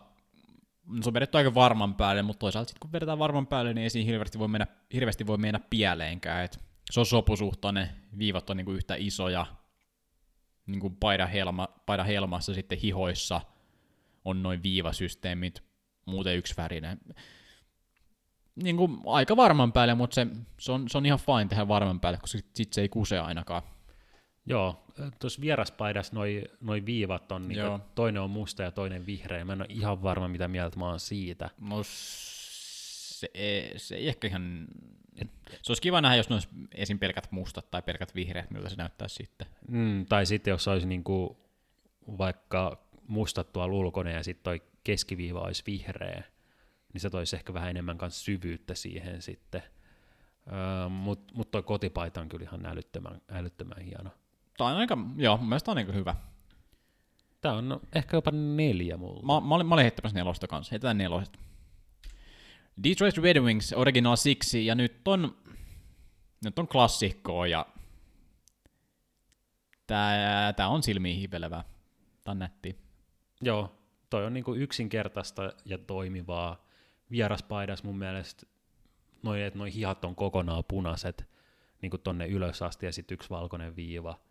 [1.02, 3.90] se on vedetty aika varman päälle, mutta toisaalta sit kun vedetään varman päälle, niin ei
[3.90, 6.46] siinä hirveästi voi mennä, hirveästi voi mennä pieleenkään.
[6.46, 6.60] Et
[6.92, 9.46] se on sopusuhtainen, viivat on niinku yhtä isoja,
[10.66, 13.42] niinku paidan, helma, paidan helmassa sitten hihoissa
[14.26, 15.64] on noin viivasysteemit,
[16.06, 17.00] muuten yksi värinen.
[18.56, 20.28] Niinku aika varman päälle, mutta se,
[20.60, 23.20] se, on, se on ihan fine tehdä varman päälle, koska sit, sit se ei kuse
[23.20, 23.62] ainakaan.
[24.50, 24.84] Joo,
[25.20, 27.60] tuossa vieraspaidassa noi, noi viivat on, niin
[27.96, 29.46] toinen on musta ja toinen vihreä.
[29.46, 31.50] Mä en ole ihan varma, mitä mieltä mä oon siitä.
[31.62, 34.68] No se, ei- se ei ehkä ihan...
[35.62, 37.00] Se olisi kiva nähdä, jos ne olisi esim.
[37.00, 39.48] pelkät mustat tai pelkät vihreät, miltä se näyttää sitten.
[39.68, 41.38] Mm, tai sitten jos olisi niinku
[42.18, 46.24] vaikka mustat tuolla ulkona ja sitten toi keskiviiva olisi vihreä,
[46.94, 49.64] niin se toisi ehkä vähän enemmän kans syvyyttä siihen sitten.
[50.52, 54.10] Öö, Mutta mut toi kotipaita on kyllä ihan älyttömän, älyttömän hieno.
[54.60, 56.16] Tämä on aika, joo, mun mielestä on aika hyvä.
[57.42, 59.22] Tää on no, ehkä jopa neljä mulla.
[59.22, 61.40] Mä, mä, olin, mä olin heittämässä nelosta kanssa, heitetään neloset.
[62.84, 65.38] Detroit Red Wings Original Six, ja nyt on,
[66.44, 67.66] nyt on klassikkoa, ja
[69.88, 71.64] tää, tää on silmiin hivelevää.
[72.24, 72.78] Tää on nätti.
[73.42, 73.76] Joo,
[74.10, 76.66] toi on niinku yksinkertaista ja toimivaa.
[77.12, 78.46] Vieraspaidas mun mielestä,
[79.24, 81.30] noi, että noi hihat on kokonaan punaiset,
[81.82, 84.29] niinku tonne ylös asti ja sitten yksi valkoinen viiva.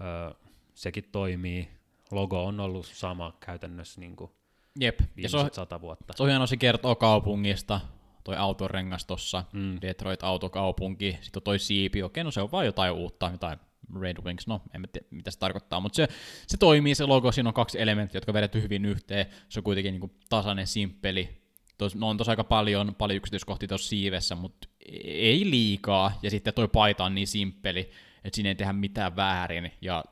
[0.00, 0.30] Öö,
[0.74, 1.68] sekin toimii.
[2.10, 4.32] Logo on ollut sama käytännössä niinku
[4.80, 6.12] Jep, ja se on, viimeiset sata vuotta.
[6.16, 7.80] se on hieno, se kertoo kaupungista,
[8.24, 9.78] toi autorengas tossa, Mm.
[9.82, 13.58] Detroit autokaupunki, sitten toi siipi, okei, no se on vaan jotain uutta, jotain
[14.00, 16.08] Red Wings, no en tiedä, mitä se tarkoittaa, mutta se,
[16.46, 20.00] se toimii, se logo, siinä on kaksi elementtiä, jotka vedetty hyvin yhteen, se on kuitenkin
[20.00, 21.40] niin tasainen, simppeli,
[21.78, 24.68] Tos, no on tossa aika paljon, paljon yksityiskohtia tuossa siivessä, mutta
[25.04, 27.90] ei liikaa, ja sitten toi paita on niin simppeli,
[28.24, 30.04] että siinä ei tehdä mitään väärin, ja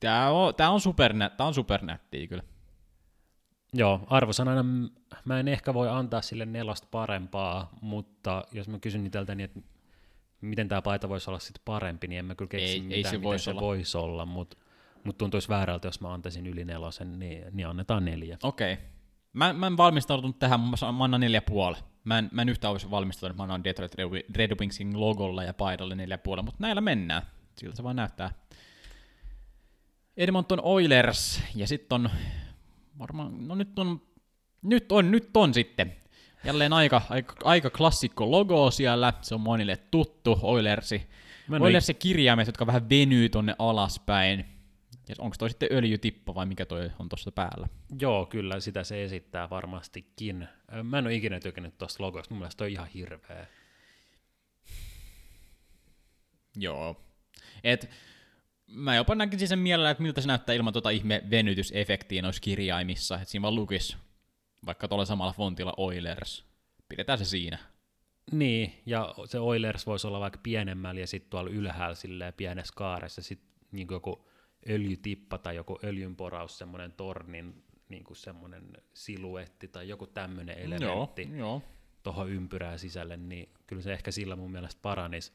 [0.00, 2.42] tää on, tää on, supernä, tää on supernättiä kyllä.
[3.72, 4.64] Joo, arvosanana
[5.24, 9.60] mä en ehkä voi antaa sille nelosta parempaa, mutta jos mä kysyn itseltäni, niin että
[10.40, 13.14] miten tämä paita voisi olla sitten parempi, niin en mä kyllä keksi Ei- ei mitään,
[13.14, 13.60] se miten se olla.
[13.60, 14.56] voisi olla, mutta
[15.04, 18.38] mut tuntuisi väärältä, jos mä antaisin yli nelosen, niin, niin annetaan neljä.
[18.42, 18.78] Okei.
[19.32, 21.76] Mä, mä en valmistautunut tähän, mä annan neljä puoli.
[22.04, 25.44] Mä en, mä en yhtään olisi valmistautunut, mä annan Detroit Red Wi- Red Wingsin logolla
[25.44, 27.22] ja paidalle neljä puoli, mutta näillä mennään.
[27.56, 28.30] Siltä se vaan näyttää.
[30.16, 32.10] Edmonton Oilers, ja sitten on
[32.98, 34.02] varmaan, no nyt on,
[34.62, 35.96] nyt on, nyt on sitten.
[36.44, 41.08] Jälleen aika, aika, aika klassikko logo siellä, se on monille tuttu, Oilersi.
[41.64, 44.44] Oilersi kirjaimet, jotka vähän venyy tonne alaspäin.
[45.10, 47.68] Ja onko toi sitten öljytippa vai mikä toi on tuossa päällä?
[48.00, 50.48] Joo, kyllä sitä se esittää varmastikin.
[50.82, 53.46] Mä en ole ikinä tykännyt tuosta logosta, mun mielestä toi on ihan hirveä.
[56.56, 57.04] Joo.
[57.64, 57.90] Et
[58.66, 63.14] mä jopa näkisin sen mielellä, että miltä se näyttää ilman tota ihme venytysefektiä noissa kirjaimissa.
[63.14, 63.96] Että siinä vaan lukis
[64.66, 66.44] vaikka tuolla samalla fontilla Oilers.
[66.88, 67.58] Pidetään se siinä.
[68.32, 73.22] Niin, ja se Oilers voisi olla vaikka pienemmällä ja sitten tuolla ylhäällä silleen pienessä kaaressa
[73.22, 74.29] sitten niin joku
[74.68, 81.28] öljytippa tai joku öljynporaus, semmoinen tornin niin kuin semmoinen siluetti tai joku tämmöinen elementti
[82.02, 85.32] tuohon ympyrää sisälle, niin kyllä se ehkä sillä mun mielestä paranisi.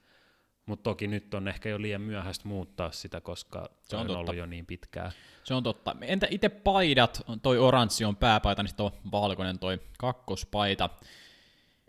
[0.65, 4.19] Mutta toki nyt on ehkä jo liian myöhäistä muuttaa sitä, koska se on on, totta.
[4.19, 5.11] ollut jo niin pitkään.
[5.43, 5.95] Se on totta.
[6.01, 7.21] Entä itse paidat?
[7.41, 10.89] Toi oranssi on pääpaita, niin sitten on valkoinen toi kakkospaita.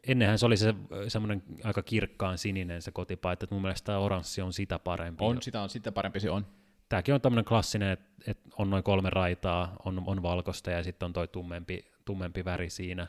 [0.07, 0.75] Ennenhän se oli se
[1.09, 5.25] semmoinen aika kirkkaan sininen se kotipaita, että mun mielestä tämä oranssi on sitä parempi.
[5.25, 6.47] On, sitä on sitten parempi se on.
[6.89, 11.07] Tämäkin on tämmöinen klassinen, että et on noin kolme raitaa, on, on valkoista ja sitten
[11.07, 13.07] on toi tummempi, tummempi väri siinä.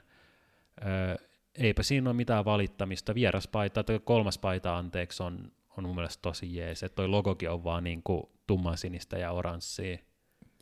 [0.85, 1.15] Öö,
[1.55, 3.15] eipä siinä ole mitään valittamista.
[3.15, 6.83] Vieraspaita, tai kolmas paita anteeksi, on, on mun mielestä tosi jees.
[6.83, 9.97] Että toi logokin on vaan niin kuin tummansinistä ja oranssia.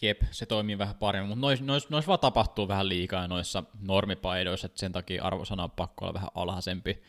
[0.01, 4.65] Jep, se toimii vähän paremmin, mutta noissa nois, nois vaan tapahtuu vähän liikaa noissa normipaidoissa,
[4.65, 7.01] että sen takia arvosana on pakko olla vähän alhaisempi.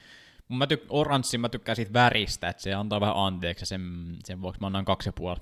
[0.48, 3.82] Mä oranssi, mä tykkään siitä väristä, että se antaa vähän anteeksi, sen,
[4.24, 5.40] sen vuoksi mä annan kaksi ja puoli.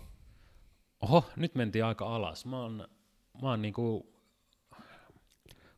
[1.05, 2.47] Oho, nyt mentiin aika alas.
[2.47, 2.89] Mä oon,
[3.43, 4.15] mä oon niinku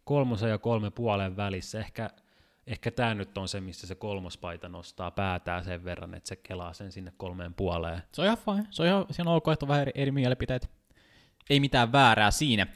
[0.05, 1.79] kolmosen ja kolme puolen välissä.
[1.79, 2.11] Ehkä,
[2.67, 6.73] ehkä tämä nyt on se, missä se kolmospaita nostaa päätään sen verran, että se kelaa
[6.73, 8.03] sen sinne kolmeen puoleen.
[8.13, 10.11] Se on ihan fine, se on ihan, se on ok, että on vähän eri, eri
[10.11, 10.71] mielipiteet.
[11.51, 12.67] Ei mitään väärää siinä.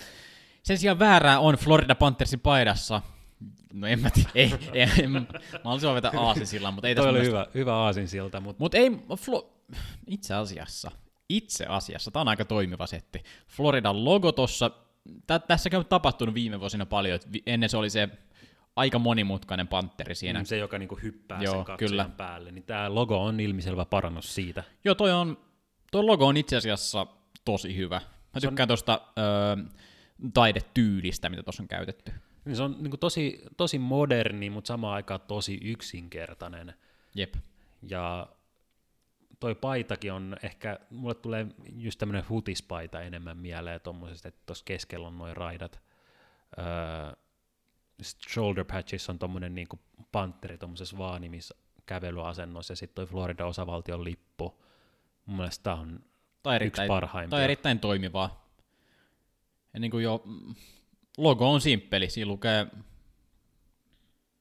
[0.62, 3.02] Sen sijaan väärää on Florida Panthersin paidassa,
[3.72, 5.24] No en mä tiedä, ei, ei, ei mä
[5.64, 8.78] olisin vaan vetää aasinsillan, mutta ei Toi tässä oli mun hyvä, hyvä aasinsilta, mutta Mutta
[8.78, 9.64] ei, Flo,
[10.06, 10.90] itse asiassa,
[11.30, 13.22] itse asiassa, tämä on aika toimiva setti.
[13.48, 14.70] Floridan logo tossa,
[15.26, 18.08] tä, tässä on tapahtunut viime vuosina paljon, että ennen se oli se
[18.76, 20.44] aika monimutkainen pantteri siinä.
[20.44, 22.10] se, joka niinku hyppää Joo, sen kyllä.
[22.16, 24.64] päälle, niin tämä logo on ilmiselvä parannus siitä.
[24.84, 25.38] Joo, toi, on,
[25.92, 27.06] toi logo on itse asiassa
[27.44, 28.00] tosi hyvä.
[28.34, 29.64] Mä tykkään tuosta öö,
[30.34, 32.12] taidetyylistä, mitä tuossa on käytetty.
[32.44, 36.74] Niin se on niinku tosi, tosi moderni, mutta samaan aikaan tosi yksinkertainen.
[37.14, 37.34] Jep.
[37.82, 38.26] Ja
[39.40, 45.06] toi paitakin on ehkä, mulle tulee just tämmönen hutispaita enemmän mieleen tommosesta, että tuossa keskellä
[45.06, 45.80] on noin raidat.
[46.58, 47.12] Öö,
[48.30, 49.80] shoulder patches on tommonen niinku
[50.12, 51.54] pantteri tommosessa vaanimis
[51.86, 54.62] kävelyasennossa ja sitten toi Florida osavaltion lippu.
[55.26, 56.00] Mun mielestä tää on
[56.42, 57.30] Tai yksi erittäin, parhaimpia.
[57.30, 58.50] tai erittäin toimivaa.
[59.74, 60.24] Ja niin kuin jo,
[61.18, 62.66] logo on simppeli, siinä lukee,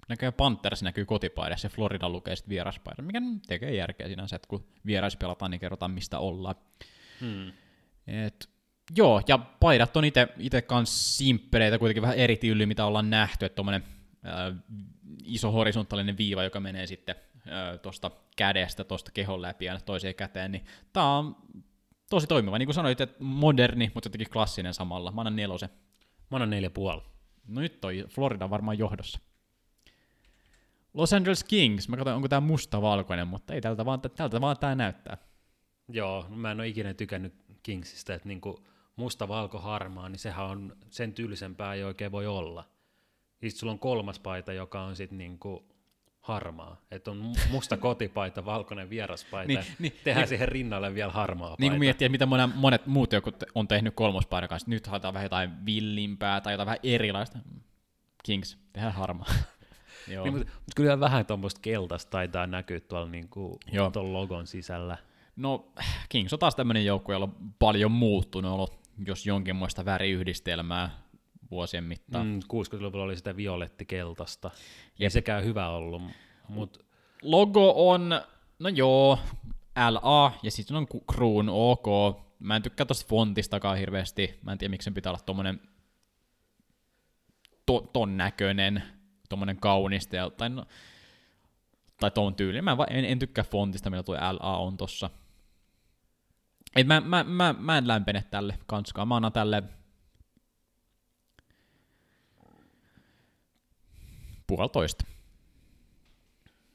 [0.10, 4.66] näkee Panthers näkyy kotipaidassa ja Florida lukee sitten vieraspaidassa, mikä tekee järkeä sinänsä, että kun
[4.86, 6.56] vierais pelataan, niin kerrotaan mistä ollaan.
[7.20, 7.52] Hmm.
[8.08, 8.50] Et,
[8.96, 10.06] joo, ja paidat on
[10.38, 13.84] itse kans simppeleitä, kuitenkin vähän eri tyyli, mitä ollaan nähty, että tommonen
[14.24, 14.56] ää,
[15.24, 17.16] iso horisontaalinen viiva, joka menee sitten
[17.82, 21.36] tuosta kädestä, tuosta kehon läpi ja toiseen käteen, niin tää on
[22.10, 22.58] tosi toimiva.
[22.58, 25.12] Niin kuin sanoit, että moderni, mutta jotenkin klassinen samalla.
[25.12, 25.70] Mä annan nelosen.
[26.32, 27.02] Mä annan neljä puoli.
[27.48, 29.20] No nyt toi Florida varmaan johdossa.
[30.94, 34.76] Los Angeles Kings, mä katsoin, onko tää musta-valkoinen, mutta ei tältä vaan, tältä vaan tää
[34.76, 35.18] näyttää.
[35.88, 38.64] Joo, mä en ole ikinä tykännyt Kingsistä, että niinku
[38.96, 42.66] musta, valko, harmaa, niin sehän on sen tyylisempää ei oikein voi olla.
[43.42, 45.66] Ja sit sulla on kolmas paita, joka on sitten niinku
[46.22, 46.82] harmaa.
[46.92, 51.12] Että on mu- musta kotipaita, valkoinen vieraspaita, Niin, niin, niin, niin, tehdään siihen rinnalle vielä
[51.12, 51.62] harmaa paita.
[51.62, 55.14] Niin kuin miettii, että mitä monet, monet muut joku on tehnyt kolmospaidan kanssa, nyt haetaan
[55.14, 57.40] vähän jotain villimpää tai jotain vähän erilaista.
[58.24, 59.28] Kings, tehdään harmaa.
[60.10, 63.92] Niin, mutta, mutta kyllä vähän tuommoista keltaista taitaa näkyä tuolla niinku, Joo.
[63.92, 64.98] tuon logon sisällä.
[65.36, 65.72] No,
[66.10, 70.90] Kings on taas tämmöinen joukkue, jolla on paljon muuttunut, ollut jos jonkinmoista väriyhdistelmää
[71.52, 72.28] vuosien mittaan.
[72.28, 72.34] Mm.
[72.34, 74.52] Mm, 60-luvulla oli sitä violettikeltaista.
[75.00, 76.02] Ei sekään hyvä ollut,
[76.48, 76.80] mutta
[77.22, 78.22] Logo on,
[78.60, 79.20] no joo,
[79.90, 82.20] LA, ja sitten on Kruun OK.
[82.40, 84.40] Mä en tykkää tosta fontistakaan hirveästi.
[84.42, 85.62] Mä en tiedä, miksi sen pitää olla tommonen
[87.66, 88.84] to, ton näköinen,
[89.30, 90.66] tommonen kaunista, ja, tai, no,
[92.00, 92.62] tai ton tyyli.
[92.62, 95.10] Mä en, en, tykkää fontista, millä tuo LA on tossa.
[96.76, 99.08] Et mä, mä, mä, mä en lämpene tälle kanskaan.
[99.08, 99.64] Mä annan tälle
[104.48, 105.06] puolitoista.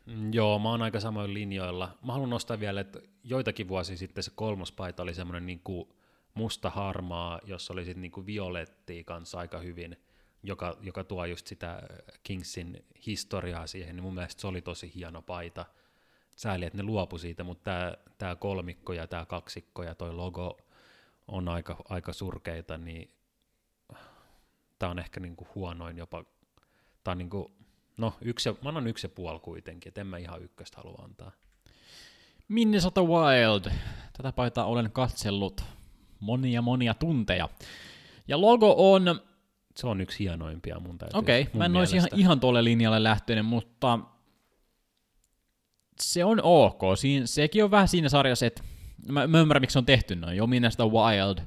[0.07, 1.99] Mm, Joo, mä oon aika samoin linjoilla.
[2.07, 5.97] Mä haluan nostaa vielä, että joitakin vuosia sitten se kolmospaita oli semmoinen niinku
[6.35, 9.97] musta harmaa, jossa oli sitten niinku violettia kanssa aika hyvin,
[10.45, 11.83] joka, joka tuo just sitä
[12.23, 15.65] Kingsin historiaa siihen, niin mun mielestä se oli tosi hieno paita.
[16.37, 17.71] Sääli, että ne luopu siitä, mutta
[18.19, 20.59] tämä kolmikko ja tämä kaksikko ja toi logo
[21.29, 23.09] on aika, aika surkeita, niin
[24.79, 26.25] tämä on ehkä niinku huonoin jopa,
[27.07, 27.51] on niinku,
[27.97, 31.33] no yksi, mä annan yksi ja puoli kuitenkin, että en mä ihan ykköstä halua antaa.
[32.49, 33.71] Minnesota Wild.
[34.17, 35.65] Tätä paitaa olen katsellut
[36.21, 37.49] monia monia tunteja.
[38.29, 39.21] Ja logo on,
[39.77, 41.19] Se on yksi hienoimpia mun täytyy.
[41.19, 43.99] okei, okay, mä en olisi ihan, ihan tuolle linjalle lähtenyt, mutta
[46.01, 46.81] se on ok.
[46.97, 48.63] Siin, sekin on vähän siinä sarjassa, että
[49.09, 50.37] mä, mä ymmärrän, miksi se on tehty noin.
[50.37, 51.39] Jo Minnesota Wild.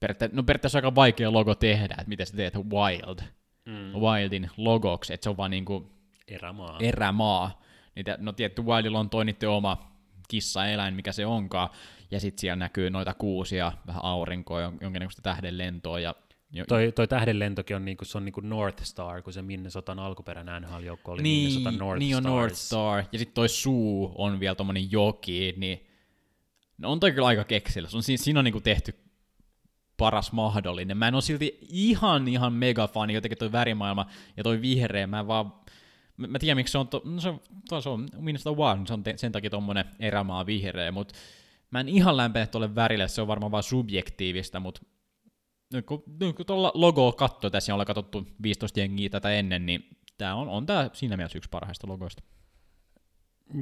[0.00, 3.18] Periaatteessa, no periaatteessa aika vaikea logo tehdä, että miten sä teet Wild.
[3.64, 5.92] Mm, Wildin logoksi, että se on vaan niinku
[6.28, 6.78] erämaa.
[6.80, 7.62] erämaa.
[7.96, 9.90] Niitä, no tietty Wildilla on toi niiden oma
[10.28, 11.70] kissaeläin, mikä se onkaan,
[12.10, 16.14] ja sitten siellä näkyy noita kuusia, vähän aurinkoa, jon- jonkinnäköistä tähden lentoa, ja
[16.52, 20.62] jo, Toi, toi tähdenlentokin on, niinku, se on niinku North Star, kun se Minnesotan alkuperäinen
[20.62, 22.34] NHL-joukko oli niin, Minnesota North niin on Stars.
[22.34, 25.86] North Star, ja sitten toi suu on vielä tommonen joki, niin
[26.78, 27.88] no on toi kyllä aika keksillä.
[27.88, 28.94] Se on, siinä, siinä on niinku tehty
[29.96, 30.96] paras mahdollinen.
[30.96, 35.26] Mä en ole silti ihan ihan mega fani, jotenkin toi värimaailma ja toi vihreä, mä
[35.26, 35.52] vaan
[36.20, 38.86] mä, mä tiedän miksi se on, to, no se, on, to, se on minusta Wild,
[38.86, 41.14] se on te, sen takia tommonen erämaa vihreä, mutta
[41.70, 44.82] mä en ihan lämpene tuolle värille, se on varmaan vaan subjektiivista, mutta
[45.86, 50.34] kun, nyt kun tuolla logoa katsoo, tässä ollaan katsottu 15 jengiä tätä ennen, niin tää
[50.34, 52.22] on, on tää siinä mielessä yksi parhaista logoista.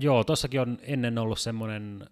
[0.01, 2.07] Joo, tossakin on ennen ollut semmoinen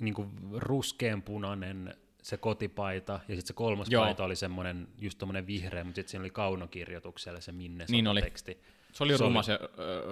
[0.00, 4.04] niinku ruskeanpunainen se kotipaita, ja sitten se kolmas Joo.
[4.04, 8.22] paita oli semmoinen just tommonen vihreä, mutta sitten siinä oli kaunokirjoituksella se Minnesota Niin oli.
[8.22, 8.62] teksti.
[8.92, 9.58] Se oli Se ruma oli- se,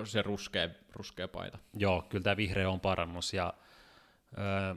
[0.04, 1.58] se ruskea, ruskea paita.
[1.76, 3.34] Joo, kyllä tämä vihreä on parannus.
[3.34, 3.54] Ja,
[4.38, 4.74] öö,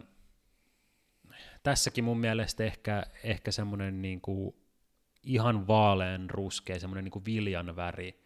[1.66, 4.56] tässäkin mun mielestä ehkä, ehkä semmoinen niinku
[5.24, 8.24] ihan vaalean ruskea, semmoinen niinku viljan väri,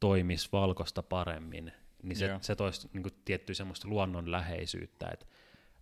[0.00, 1.72] toimisi valkosta paremmin,
[2.02, 2.38] niin se, Joo.
[2.40, 5.26] se toisi niin kuin, tiettyä semmoista luonnonläheisyyttä, että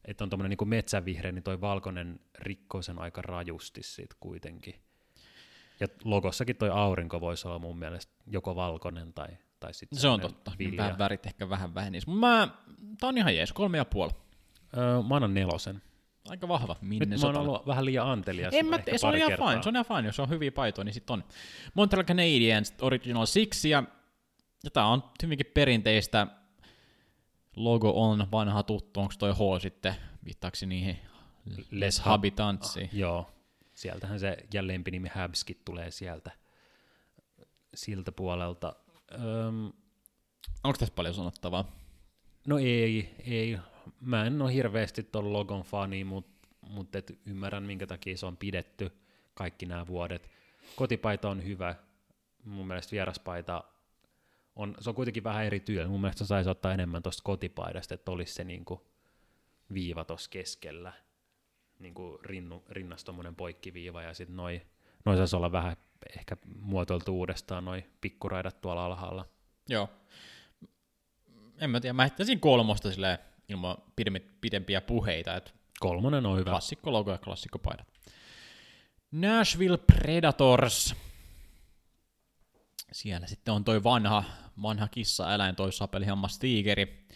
[0.04, 4.74] että on tuommoinen niin metsävihreä, niin toi valkoinen rikkoo sen aika rajusti siitä kuitenkin.
[5.80, 9.28] Ja logossakin toi aurinko voisi olla mun mielestä joko valkoinen tai,
[9.60, 10.52] tai sitten Se on totta.
[10.58, 12.06] Niin vähän värit ehkä vähän vähenis.
[12.06, 12.48] Mutta mä,
[13.00, 14.12] tää on ihan jees, kolme ja puoli.
[14.76, 15.82] Öö, mä annan nelosen.
[16.28, 16.76] Aika vahva.
[16.80, 18.54] Nyt Minne mä oon ollut vähän liian antelias.
[18.54, 19.50] En mä, se on ihan kertaa.
[19.50, 21.24] fine, se on ihan fine, jos on hyviä paitoja, niin sit on.
[21.74, 23.82] Montreal Canadiens Original Six, ja,
[24.64, 26.26] ja tää on hyvinkin perinteistä.
[27.56, 30.98] Logo on vanha tuttu, onko toi H sitten, viittaako niihin
[31.70, 32.90] Les Habitantsiin?
[32.92, 33.30] Joo,
[33.74, 36.30] sieltähän se ja lempinimi Habskit tulee sieltä
[37.74, 38.76] siltä puolelta.
[39.14, 39.72] Öm,
[40.64, 41.64] Onko tässä paljon sanottavaa?
[42.46, 43.58] no ei, ei.
[44.00, 48.36] Mä en ole hirveästi ton logon fani, mutta mut et ymmärrän minkä takia se on
[48.36, 48.92] pidetty
[49.34, 50.30] kaikki nämä vuodet.
[50.76, 51.74] Kotipaita on hyvä.
[52.44, 53.64] Mun mielestä vieraspaita
[54.56, 55.88] on, se on kuitenkin vähän eri työ.
[55.88, 58.86] Mun mielestä saisi ottaa enemmän tuosta kotipaidasta, että olisi se niinku
[59.72, 60.92] viiva tuossa keskellä.
[61.78, 64.62] Niinku rinnu, rinnassa tommonen poikkiviiva ja sitten noi,
[65.04, 65.76] noi saisi olla vähän
[66.18, 69.26] ehkä muotoiltu uudestaan noi pikkuraidat tuolla alhaalla.
[69.68, 69.88] Joo.
[71.58, 73.18] En mä tiedä, mä heittäisin kolmosta silleen
[73.50, 73.76] ilman
[74.40, 76.50] pidempiä puheita, että Kolmonen on hyvä.
[76.50, 77.86] klassikko logo ja klassikko paidat.
[79.12, 80.94] Nashville Predators.
[82.92, 84.24] Siellä sitten on toi vanha,
[84.62, 87.06] vanha kissa-eläin, toi sapelihammas tiigeri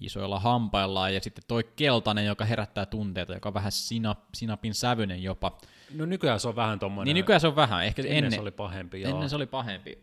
[0.00, 5.22] isoilla hampaillaan, ja sitten toi keltainen, joka herättää tunteita, joka on vähän sinap, sinapin sävyinen
[5.22, 5.58] jopa.
[5.94, 7.04] No nykyään se on vähän tommonen...
[7.04, 9.12] Niin nykyään se on vähän, ehkä ennen, ennen, se oli pahempi, joo.
[9.12, 9.98] ennen se oli pahempi.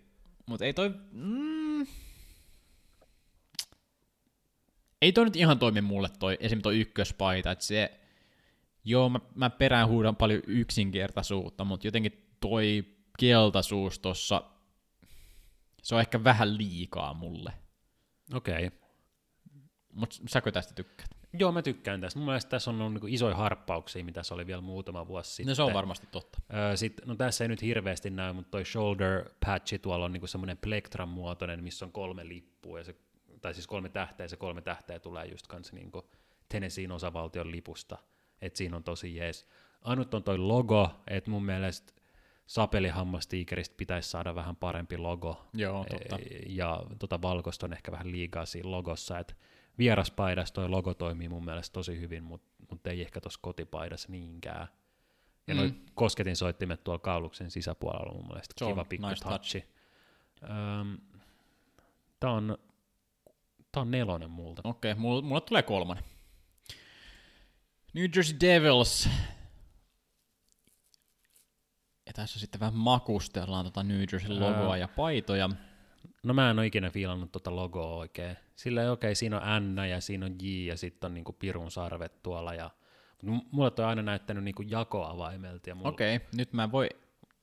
[0.46, 0.92] Mutta ei toi...
[1.12, 1.67] Mm,
[5.02, 6.62] ei toi nyt ihan toimi mulle toi, esim.
[6.62, 8.00] toi ykköspaita, että se...
[8.86, 12.86] Joo, mä, mä perään huudan paljon yksinkertaisuutta, mutta jotenkin toi
[13.20, 14.44] keltaisuus tossa,
[15.84, 17.54] se on ehkä vähän liikaa mulle.
[18.34, 18.68] Okei.
[18.68, 18.80] Okay.
[19.94, 21.10] Mutta säkö tästä tykkäät?
[21.34, 22.20] Joo, mä tykkään tästä.
[22.20, 25.52] Mun mielestä tässä on ollut niinku isoja harppauksia, mitä se oli vielä muutama vuosi sitten.
[25.52, 26.40] No se on varmasti totta.
[26.54, 30.28] Öö, sit, no tässä ei nyt hirveästi näy, mutta toi shoulder patchi tuolla on niinku
[30.28, 32.96] semmoinen plektran muotoinen, missä on kolme lippua, ja se,
[33.42, 36.10] tai siis kolme tähteä, ja se kolme tähteä tulee just kanssa niinku
[36.50, 37.98] Tennesseein osavaltion lipusta,
[38.42, 39.48] että siinä on tosi jees.
[39.82, 41.94] Ainut on toi logo, että mun mielestä
[42.48, 45.48] sapelihammastiikeristä pitäisi saada vähän parempi logo.
[45.54, 46.16] Joo, totta.
[46.16, 49.34] E- Ja tota valkoista on ehkä vähän liikaa siinä logossa, että
[49.78, 54.68] vieraspaidassa toi logo toimii mun mielestä tosi hyvin, mutta mut ei ehkä tuossa kotipaidassa niinkään.
[55.48, 55.60] Ja mm.
[55.60, 59.36] noi kosketin soittimet tuolla kauluksen sisäpuolella on mun mielestä Se on kiva pikku nice touch.
[59.36, 59.64] touchi.
[60.44, 60.98] Öm,
[62.20, 62.58] tää on,
[63.78, 64.62] tää on nelonen multa.
[64.66, 66.04] Okei, okay, mulle, mulle tulee kolmonen.
[67.94, 69.10] New Jersey Devils.
[72.06, 74.78] Ja tässä sitten vähän makustellaan tota New Jersey logoa Ää.
[74.78, 75.50] ja paitoja.
[76.24, 78.38] No mä en ole ikinä fiilannut tota logoa oikein.
[78.56, 81.72] Sillä okei, okay, siinä on N ja siinä on J ja sitten on niinku pirun
[81.72, 82.54] sarvet tuolla.
[82.54, 82.72] Ja,
[83.24, 85.70] mut mulle toi on aina näyttänyt niinku jakoavaimelta.
[85.70, 86.90] Ja mulla, Okei, okay, nyt mä voi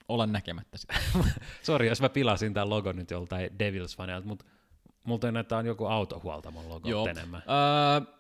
[0.09, 0.95] olla näkemättä sitä.
[1.63, 4.45] Sori, jos mä pilasin tämän logon nyt joltain Devils-faneilta, mutta
[5.05, 7.09] mulla toi näyttää on joku autohuoltamon logo Joo.
[7.09, 7.43] enemmän.
[7.49, 8.15] Öö,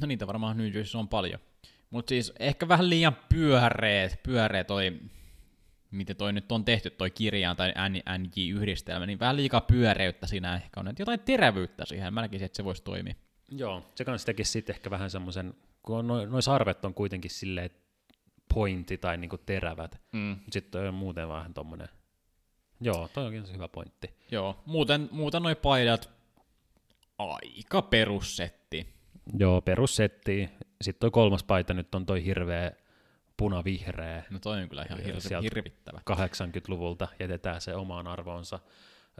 [0.00, 1.40] no niitä varmaan New Jersey on paljon.
[1.90, 5.00] Mutta siis ehkä vähän liian pyöreet, pyöreä toi,
[5.90, 7.72] miten toi nyt on tehty toi kirjaan tai
[8.18, 10.88] NJ-yhdistelmä, niin vähän liikaa pyöreyttä siinä ehkä on.
[10.88, 13.14] Et jotain terävyyttä siihen, mä näkisin, että se voisi toimia.
[13.50, 17.30] Joo, se kanssa tekisi sitten ehkä vähän semmoisen, kun on noin noi sarvet on kuitenkin
[17.30, 17.70] silleen
[18.54, 20.36] pointti tai niinku terävät, Mm.
[20.50, 21.88] sitten on muuten vähän tommonen,
[22.80, 24.14] joo, toi onkin hyvä pointti.
[24.30, 26.10] Joo, muuten, muuten noi paidat,
[27.18, 28.96] aika perussetti.
[29.38, 30.50] Joo, perussetti.
[30.82, 32.72] Sitten toi kolmas paita nyt on toi hirveä
[33.36, 36.00] punavihreä No toi on kyllä ihan hir- hirvittävä.
[36.10, 38.58] 80-luvulta, jätetään se omaan arvoonsa.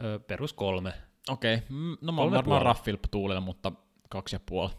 [0.03, 0.93] Ö, perus kolme.
[1.29, 1.67] Okei, okay.
[2.01, 2.63] no mä oon varmaan puoli.
[2.63, 3.71] Raffilp-tuulella, mutta
[4.09, 4.71] kaksi ja puoli.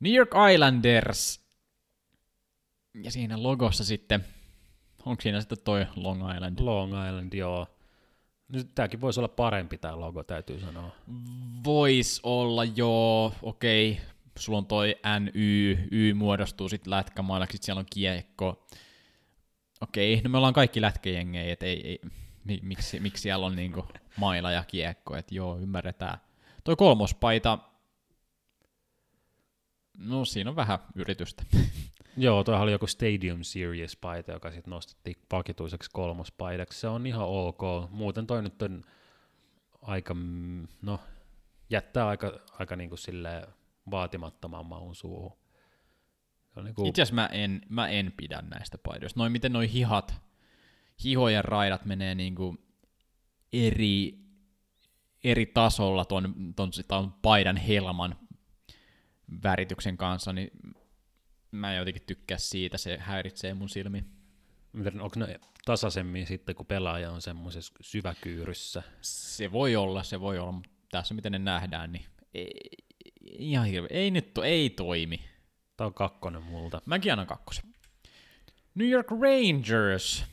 [0.00, 1.48] New York Islanders.
[3.02, 4.24] Ja siinä logossa sitten,
[5.08, 6.58] onko siinä sitten toi Long Island?
[6.60, 7.66] Long Island, joo.
[8.48, 10.90] Nyt tääkin voisi olla parempi tää logo, täytyy sanoa.
[11.64, 13.92] Vois olla joo, okei.
[13.92, 14.04] Okay.
[14.38, 18.66] Sulla on toi NY, Y muodostuu sitten lätkämailaksi, sit siellä on kiekko.
[19.80, 20.22] Okei, okay.
[20.22, 22.00] no me ollaan kaikki lätkäjengejä, et ei, ei,
[22.44, 26.18] mi, miksi, miksi siellä on niinku maila ja kiekko, että joo, ymmärretään.
[26.64, 27.58] Toi kolmospaita,
[29.98, 31.42] no siinä on vähän yritystä.
[32.20, 36.80] Joo, toihan oli joku Stadium Series-paita, joka sitten nostettiin vakituiseksi kolmospaidaksi.
[36.80, 37.90] Se on ihan ok.
[37.90, 38.82] Muuten toi nyt on
[39.82, 41.00] aika, mm, no,
[41.70, 43.46] jättää aika, aika niinku silleen
[43.90, 45.38] vaatimattoman maun suuhun.
[46.62, 49.20] Niinku, Itse asiassa mä en, mä en pidä näistä paidoista.
[49.20, 50.14] Noin miten noi hihat,
[51.04, 52.56] hihojen raidat menee niinku
[53.52, 54.18] eri,
[55.24, 58.16] eri tasolla ton, ton, ton paidan helman
[59.42, 60.50] värityksen kanssa, niin
[61.50, 63.68] mä en jotenkin tykkää siitä, se häiritsee mun.
[64.72, 68.82] Miten, onko ne tasaisemmin sitten, kun pelaaja on semmoisessa syväkyyryssä?
[69.00, 72.60] Se voi olla, se voi olla, mutta tässä miten ne nähdään, niin ei,
[73.38, 73.88] ihan hirveä.
[73.90, 75.20] Ei nyt, to, ei toimi.
[75.76, 76.82] Tämä on kakkonen multa.
[76.86, 77.64] Mäkin annan kakkosen.
[78.74, 80.24] New York Rangers.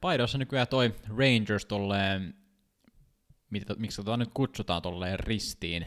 [0.00, 2.34] Paidossa nykyään toi Rangers tolleen,
[3.50, 5.86] mitä, miksi tota nyt kutsutaan tolleen ristiin.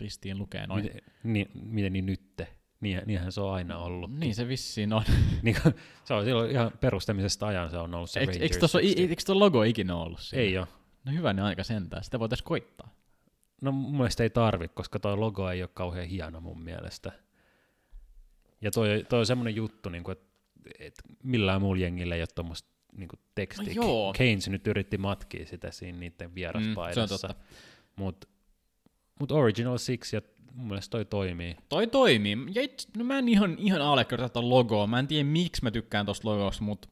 [0.00, 0.84] Ristiin lukee noin.
[0.84, 2.57] Miten, niin, miten niin nytte?
[2.80, 4.12] Niin, niinhän se on aina ollut.
[4.14, 5.02] Niin se vissiin on.
[5.42, 5.74] niin, kuin-
[6.04, 8.42] se on silloin ihan perustamisesta ajan se on ollut se Eikö, Rangers.
[8.42, 9.02] eikö, tossa, siksi.
[9.02, 10.42] eikö tuo logo ikinä ollut siinä?
[10.42, 10.66] Ei ole.
[11.04, 12.94] No hyvä aika sentään, sitä voitaisiin koittaa.
[13.62, 17.12] No mun mielestä ei tarvi, koska tuo logo ei ole kauhean hieno mun mielestä.
[18.60, 20.26] Ja toi, toi on semmoinen juttu, niin että
[20.78, 23.66] et millään muulla jengillä ei ole tuommoista niin tekstiä.
[23.66, 24.12] No joo.
[24.16, 27.06] Keynes nyt yritti matkia sitä siinä niiden Mm, vieraspaidassa.
[27.06, 27.44] se on totta.
[27.96, 28.28] Mutta
[29.20, 30.20] mut Original Six, ja
[30.58, 31.56] mun mielestä toi toimii.
[31.68, 32.36] Toi toimii.
[32.54, 34.86] Ja itse, no mä en ihan, ihan allekirjoita tuota logoa.
[34.86, 36.88] Mä en tiedä miksi mä tykkään tosta logosta, mutta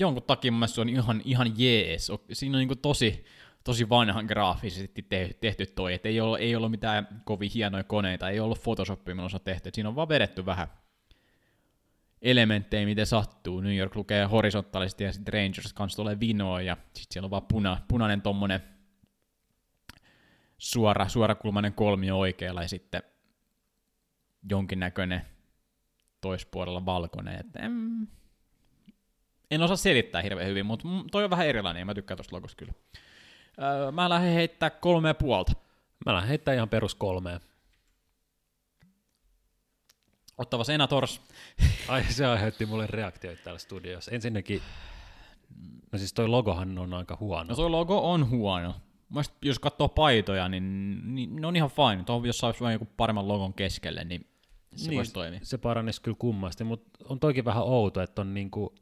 [0.00, 2.12] jonkun takia mun se on ihan, ihan jees.
[2.32, 3.24] Siinä on niinku tosi,
[3.64, 5.94] tosi vanhan graafisesti tehty, tehty toi.
[5.94, 9.68] Et ei, ole, ei ollut mitään kovin hienoja koneita, ei ollut Photoshopia minussa tehty.
[9.68, 10.68] Et siinä on vaan vedetty vähän
[12.22, 13.60] elementtejä, miten sattuu.
[13.60, 17.46] New York lukee horisontaalisesti ja sitten Rangers kanssa tulee vinoa ja sitten siellä on vaan
[17.52, 18.79] puna, punainen tommonen
[20.60, 23.02] suora, suorakulmainen kolmio oikealla ja sitten
[24.50, 25.26] jonkinnäköinen
[26.20, 27.40] toispuolella valkoinen.
[27.40, 27.72] Et en,
[29.50, 32.56] en osaa selittää hirveän hyvin, mutta toi on vähän erilainen ja mä tykkään tosta logosta
[32.56, 32.72] kyllä.
[33.62, 35.52] Öö, mä lähden heittää kolme puolta.
[36.06, 37.40] Mä lähden heittämään ihan perus kolmeen.
[40.38, 41.20] Ottava Senators.
[41.88, 44.10] Ai se aiheutti mulle reaktioita täällä studiossa.
[44.10, 44.62] Ensinnäkin,
[45.92, 47.44] no siis toi logohan on aika huono.
[47.44, 48.74] No toi logo on huono.
[49.10, 52.04] Mielestäni, jos katsoo paitoja, niin, niin ne on ihan fine.
[52.04, 54.26] Tuohon jos saisi vain joku paremman logon keskelle, niin
[54.76, 55.40] se niin, voisi toimia.
[55.42, 58.74] Se paranisi kyllä kummasti, mutta on toikin vähän outo, että on niinku,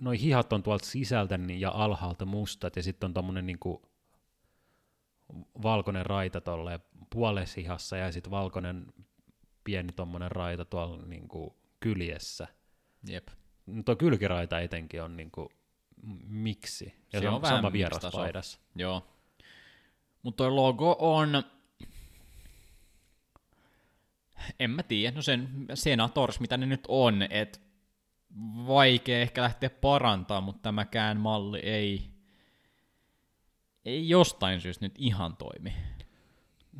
[0.00, 3.82] noi hihat on tuolta sisältä niin, ja alhaalta mustat, ja sitten on tommonen niinku
[5.62, 8.86] valkoinen raita tolleen puolessa hihassa, ja sitten valkoinen
[9.64, 12.46] pieni tommonen raita tuolla niinku kyljessä.
[13.08, 13.28] Jep.
[13.66, 15.52] No tuo kylkiraita etenkin on niinku,
[16.26, 16.84] miksi?
[17.12, 18.58] Ja Se se on on vähän sama vieraspaidassa.
[18.76, 19.06] Joo.
[20.22, 21.42] Mutta toi logo on...
[24.60, 27.60] En mä tiedä, no sen Senators, mitä ne nyt on, et
[28.66, 32.10] vaikea ehkä lähteä parantaa, mutta tämäkään malli ei,
[33.84, 35.72] ei jostain syystä nyt ihan toimi.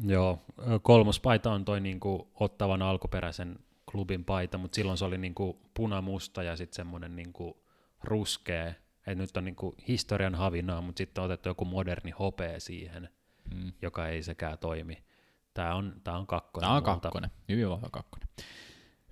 [0.02, 3.58] Joo, ö, kolmos paita on toi niinku ottavan alkuperäisen
[3.90, 7.64] klubin paita, mutta silloin se oli niinku punamusta ja sitten semmoinen niinku
[8.02, 8.72] ruskea.
[9.06, 13.08] Et nyt on niinku historian havinaa, mutta sitten on otettu joku moderni hopea siihen,
[13.54, 13.72] Mm.
[13.82, 15.04] joka ei sekään toimi.
[15.54, 16.66] Tämä on, tää on kakkonen.
[16.66, 17.00] Tämä on multa.
[17.00, 18.28] kakkonen, hyvin vahva kakkonen.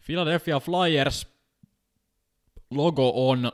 [0.07, 1.27] Philadelphia Flyers
[2.71, 3.53] logo on,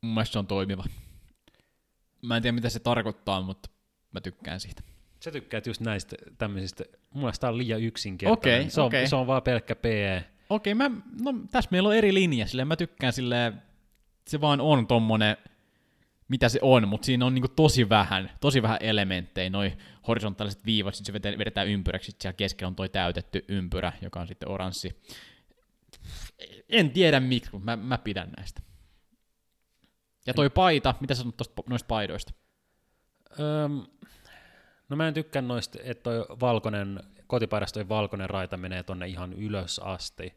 [0.00, 0.84] mun mielestä se on toimiva.
[2.22, 3.70] Mä en tiedä mitä se tarkoittaa, mutta
[4.12, 4.82] mä tykkään siitä.
[5.24, 8.60] Sä tykkäät just näistä tämmöisistä, mun mielestä tää on liian yksinkertainen.
[8.60, 9.08] Okei, se, on, okei.
[9.08, 10.24] se on vaan pelkkä PE.
[10.50, 10.90] Okei, mä,
[11.22, 13.62] no tässä meillä on eri linja, silleen mä tykkään silleen,
[14.30, 15.36] se vaan on tommonen,
[16.28, 19.76] mitä se on, mutta siinä on niinku tosi vähän, tosi vähän elementtejä, noi
[20.08, 24.26] horisontaaliset viivat, sitten se vedetään ympyräksi, sitten siellä keskellä on toi täytetty ympyrä, joka on
[24.26, 25.02] sitten oranssi.
[26.68, 28.62] En tiedä miksi, mutta mä, mä pidän näistä.
[30.26, 32.32] Ja toi paita, mitä sä sanot tosta, noista paidoista?
[33.40, 33.86] Öm,
[34.88, 39.32] no mä en tykkää noista, että toi valkoinen, kotipaidassa toi valkoinen raita menee tonne ihan
[39.32, 40.34] ylös asti,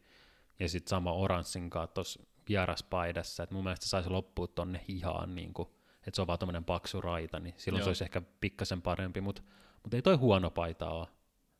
[0.60, 5.54] ja sitten sama oranssin tuossa vieraspaidassa, että mun mielestä saisi loppua tonne hihaan, niin
[5.98, 7.84] että se on vaan tommonen paksu raita, niin silloin Joo.
[7.86, 9.42] se olisi ehkä pikkasen parempi, mutta
[9.84, 11.08] mut ei toi huono paita ole.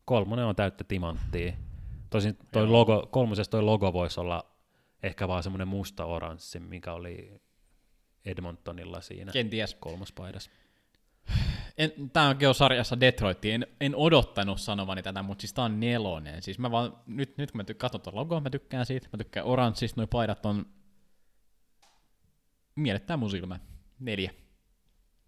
[0.06, 1.54] Kolmonen on täyttä timanttia.
[2.10, 2.72] Tosin toi Joo.
[2.72, 4.52] logo, kolmosessa toi logo voisi olla
[5.04, 7.42] ehkä vaan semmoinen musta oranssi, mikä oli
[8.26, 9.76] Edmontonilla siinä Kenties.
[9.76, 10.52] kolmospaidassa.
[11.78, 13.46] En, tää onkin jo sarjassa Detroit.
[13.46, 16.42] En, en odottanut sanovani tätä, mutta siis tää on nelonen.
[16.42, 19.08] Siis mä vaan, nyt, nyt kun mä ty- katson tuon logoa, mä tykkään siitä.
[19.14, 20.66] Mä tykkään oranssista, noi paidat on
[22.76, 23.60] miellettää mun silmä.
[24.00, 24.32] Neljä.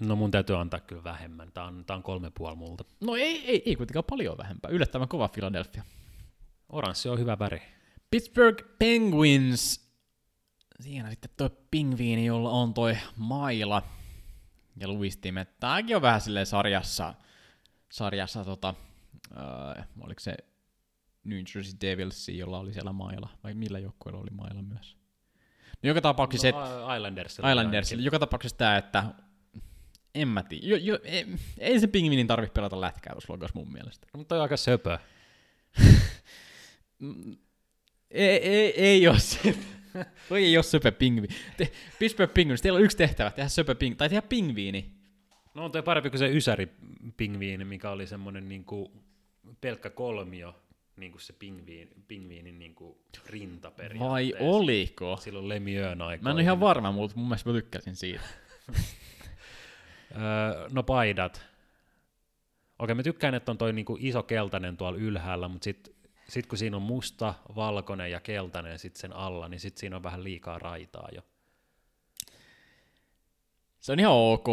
[0.02, 1.52] No mun täytyy antaa kyllä vähemmän.
[1.52, 2.84] Tää on, tää on kolme puoli multa.
[3.02, 4.72] No ei, ei, ei kuitenkaan paljon vähempää.
[4.72, 5.84] Yllättävän kova Philadelphia.
[6.70, 7.62] Oranssi on hyvä väri.
[8.12, 9.94] Pittsburgh Penguins.
[10.80, 13.84] Siinä sitten toi pingviini, jolla on toi maila
[14.78, 15.60] ja luistimet.
[15.60, 17.14] Tääkin on vähän silleen sarjassa,
[17.92, 18.74] sarjassa tota,
[19.78, 20.36] äh, oliko se
[21.24, 24.98] New Jersey Devils, jolla oli siellä maila, vai millä joukkueella oli maila myös?
[25.84, 27.40] Joka tapauksessa no, No, Islanders.
[27.40, 29.04] Islandersille, joka tapauksessa tämä, että
[30.16, 30.68] en mä tiedä.
[30.68, 31.26] Jo, jo, ei,
[31.58, 34.08] ei se pingviinin tarvitse pelata lätkää tuossa logossa mun mielestä.
[34.14, 34.98] No, mutta on aika söpö.
[38.12, 39.58] Ei, ei, ei ole se.
[40.30, 41.36] Toi ei ole söpö pingviini.
[41.58, 44.92] Te, Pittsburgh Penguins, teillä on yksi tehtävä, tehdä söpö ping, tai tehdä pingviini.
[45.54, 48.92] No on toi parempi kuin se Ysäri-pingviini, mikä oli semmoinen niinku
[49.62, 50.56] pelkkä kolmio,
[50.98, 55.18] niin kuin se pingviin, pingviinin niinku rinta Vai oliko?
[55.18, 56.30] Silloin Lemieux Mä aikaa.
[56.30, 58.24] en ole ihan varma, mutta mun mielestä mä tykkäsin siitä.
[60.16, 61.46] Öö, no paidat.
[62.80, 65.96] Okei, mä tykkään, että on toi niinku iso keltainen tuolla ylhäällä, mutta sit,
[66.30, 70.04] sit kun siinä on musta, valkoinen ja keltainen sit sen alla, niin sit siinä on
[70.04, 71.22] vähän liikaa raitaa jo.
[73.80, 74.46] Se on ihan ok.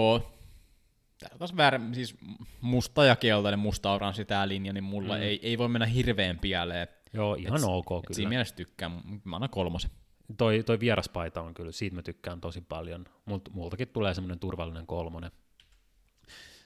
[1.18, 2.16] Täällä taas väärä, siis
[2.60, 5.22] musta ja keltainen, musta oranssi tää linja, niin mulla Mm.
[5.22, 6.88] ei, ei voi mennä hirveän pieleen.
[7.12, 8.28] Joo, ihan Et- ok Et siinä kyllä.
[8.28, 9.90] mielessä tykkään, mä annan kolmosen.
[10.36, 13.04] Toi, toi vieraspaita on kyllä, siitä mä tykkään tosi paljon.
[13.24, 15.30] Mult, multakin tulee semmoinen turvallinen kolmonen.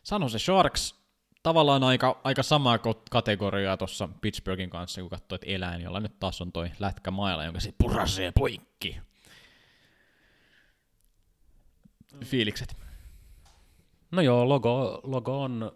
[0.03, 1.04] Sano se Sharks,
[1.45, 2.79] tavallaan aika, aika samaa
[3.11, 7.75] kategoriaa tuossa Pittsburghin kanssa, kun katsoit eläin, jolla nyt taas on toi lätkämaila, jonka se
[7.79, 8.97] purasee poikki.
[12.25, 12.77] Fiilikset.
[14.11, 15.73] No joo, logo, logo on,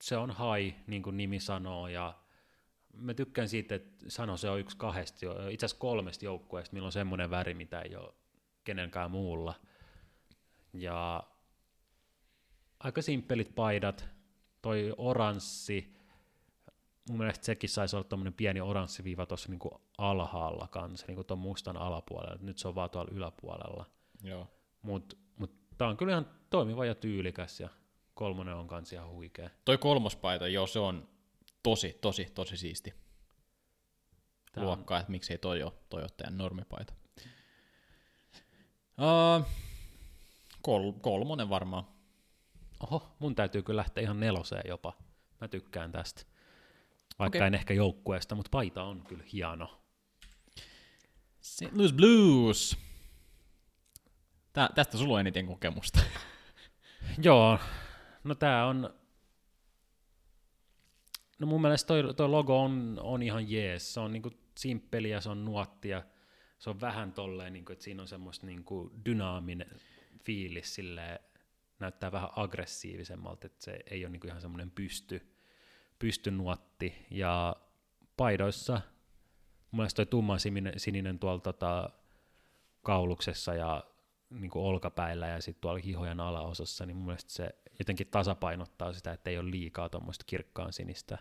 [0.00, 2.14] se on high, niin kuin nimi sanoo, ja
[2.92, 6.92] mä tykkään siitä, että sano se on yksi kahdesta, itse asiassa kolmesta joukkueesta, millä on
[6.92, 8.12] semmoinen väri, mitä ei ole
[8.64, 9.54] kenenkään muulla.
[10.72, 11.22] Ja
[12.80, 14.15] aika simppelit paidat,
[14.66, 15.94] toi oranssi,
[17.08, 21.38] mun mielestä sekin saisi olla tämmöinen pieni oranssi viiva tuossa niinku alhaalla kanssa, niinku tuon
[21.38, 23.86] mustan alapuolella, nyt se on vaan tuolla yläpuolella.
[24.22, 24.50] Joo.
[24.82, 27.68] Mutta mut tää on kyllä ihan toimiva ja tyylikäs ja
[28.14, 29.50] kolmonen on kans ihan huikea.
[29.64, 31.08] Toi kolmospaita, joo, se on
[31.62, 32.90] tosi, tosi, tosi siisti
[34.52, 36.94] Tää on- luokkaa, että miksei toi ole Toyottajan normipaita.
[38.98, 39.46] Uh,
[40.62, 41.95] kol- kolmonen varmaan.
[42.80, 44.92] Oho, mun täytyy kyllä lähteä ihan neloseen jopa.
[45.40, 46.22] Mä tykkään tästä.
[47.18, 47.46] Vaikka Okei.
[47.46, 49.80] en ehkä joukkueesta, mutta paita on kyllä hieno.
[51.40, 51.72] St.
[51.72, 52.78] Louis Blues.
[54.52, 56.00] Tää, tästä sulla on eniten kokemusta.
[57.22, 57.58] Joo,
[58.24, 58.94] no tää on...
[61.38, 63.94] No mun mielestä toi, toi logo on, on ihan jees.
[63.94, 66.02] Se on niinku simppeli ja se on nuotti ja
[66.58, 69.80] se on vähän tolleen, niinku, että siinä on semmoista niinku dynaaminen
[70.24, 71.18] fiilis silleen,
[71.78, 75.32] näyttää vähän aggressiivisemmalta, että se ei ole niinku ihan semmoinen pysty,
[75.98, 77.06] pystynuotti.
[77.10, 77.56] Ja
[78.16, 78.80] paidoissa,
[79.70, 81.90] mun mielestä toi tumma sininen, sininen tuolla tota,
[82.82, 83.84] kauluksessa ja
[84.30, 89.12] niin kuin olkapäillä ja sitten tuolla hihojen alaosassa, niin mun mielestä se jotenkin tasapainottaa sitä,
[89.12, 91.18] että ei ole liikaa tuommoista kirkkaan sinistä.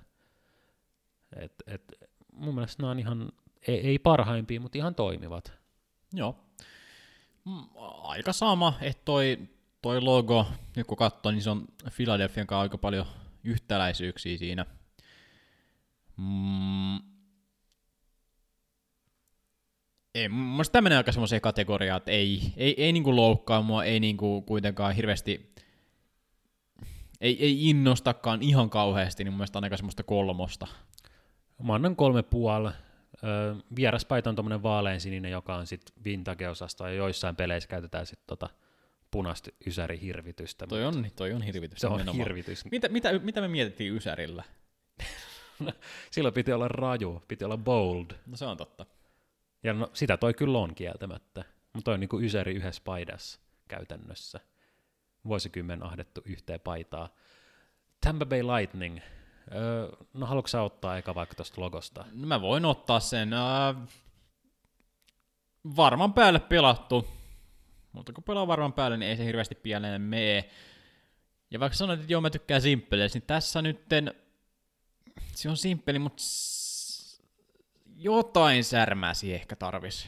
[1.36, 1.94] Et, et,
[2.34, 3.32] mun mielestä nämä on ihan,
[3.68, 5.54] ei, ei parhaimpia, mutta ihan toimivat.
[6.14, 6.46] Joo.
[7.46, 7.64] Mm,
[8.02, 9.50] Aika sama, että toi,
[9.86, 11.66] toi logo, nyt kun katsoo, niin se on
[11.96, 13.06] Philadelphian kanssa aika paljon
[13.44, 14.66] yhtäläisyyksiä siinä.
[16.18, 16.96] Mm.
[20.16, 24.00] Ei, mun tämä menee aika semmoiseen kategoriaan, että ei, ei, ei niinku loukkaa mua, ei
[24.00, 25.54] niinku kuitenkaan hirveästi,
[27.22, 30.68] ei, ei innostakaan ihan kauheasti, niin mun mielestä on aika semmoista kolmosta.
[31.64, 32.72] Mä annan kolme puoli.
[33.76, 38.50] Vieraspaita on tuommoinen vaaleansininen, joka on sitten vintage-osasto, ja joissain peleissä käytetään sitten tota
[39.16, 40.68] punaista ysärihirvitystä.
[40.68, 41.80] Toi on, toi on hirvitys.
[41.80, 42.18] se on nimenomaan.
[42.18, 42.66] hirvitys.
[42.72, 44.44] Mitä, mitä, mitä me mietittiin Ysärillä?
[46.12, 48.06] Silloin piti olla raju, piti olla bold.
[48.26, 48.86] No se on totta.
[49.64, 51.44] Ja no, sitä toi kyllä on kieltämättä.
[51.74, 54.40] Mutta toi on niinku ysäri yhdessä paidassa käytännössä.
[55.26, 57.10] Vuosikymmen ahdettu yhteen paitaa.
[58.02, 59.00] Tampa Bay Lightning.
[59.56, 62.06] Öö, no haluatko sä ottaa eka vaikka tuosta logosta?
[62.12, 63.34] No mä voin ottaa sen.
[63.34, 63.76] Äh,
[65.76, 67.08] varman päälle pelattu.
[67.96, 70.50] Mutta kun pelaa varman päälle, niin ei se hirveästi pieleen mee.
[71.52, 74.14] Ja vaikka sanoit, että joo, mä tykkään simppeleistä, niin tässä nytten
[75.36, 76.24] se on simppeli, mutta
[77.96, 80.08] jotain särmääsi ehkä tarvis.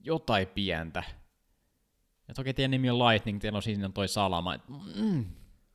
[0.00, 1.02] Jotain pientä.
[2.28, 4.56] Ja toki teidän nimi on Lightning, teillä on siinä toi salama.
[4.94, 5.24] Mm,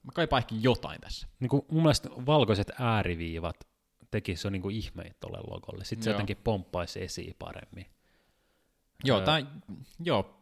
[0.04, 1.28] mä kaipaan ehkä jotain tässä.
[1.40, 3.68] Niinku, mun mielestä valkoiset ääriviivat
[4.12, 5.84] tekisi jo niinku ihmeitä tolle logolle.
[5.84, 6.14] Sitten se Joo.
[6.14, 7.86] jotenkin pomppaisi esiin paremmin.
[9.04, 9.26] Joo, Öö.
[9.26, 9.42] tää,
[10.00, 10.37] joo.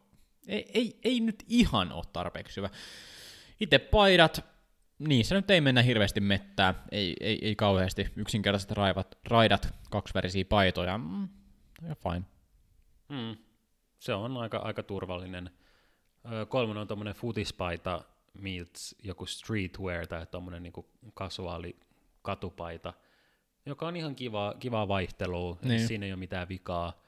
[0.46, 2.70] Ei, ei, ei nyt ihan ole tarpeeksi hyvä.
[3.60, 4.44] Itse paidat,
[4.98, 8.06] niissä nyt ei mennä hirveästi mettää, ei, ei, ei kauheasti.
[8.16, 11.28] Yksinkertaiset raivat, raidat, kaksivärisiä paitoja, mm,
[11.82, 12.22] fine.
[13.08, 13.36] Mm.
[13.98, 15.50] Se on aika, aika turvallinen.
[16.48, 18.04] Kolmonen on tuommoinen futispaita
[18.40, 21.76] meets joku streetwear tai tuommoinen niinku kasuaali
[22.22, 22.92] katupaita,
[23.66, 25.68] joka on ihan kiva, kivaa vaihtelua, Niin.
[25.68, 25.86] niin.
[25.88, 27.00] siinä ei ole mitään vikaa.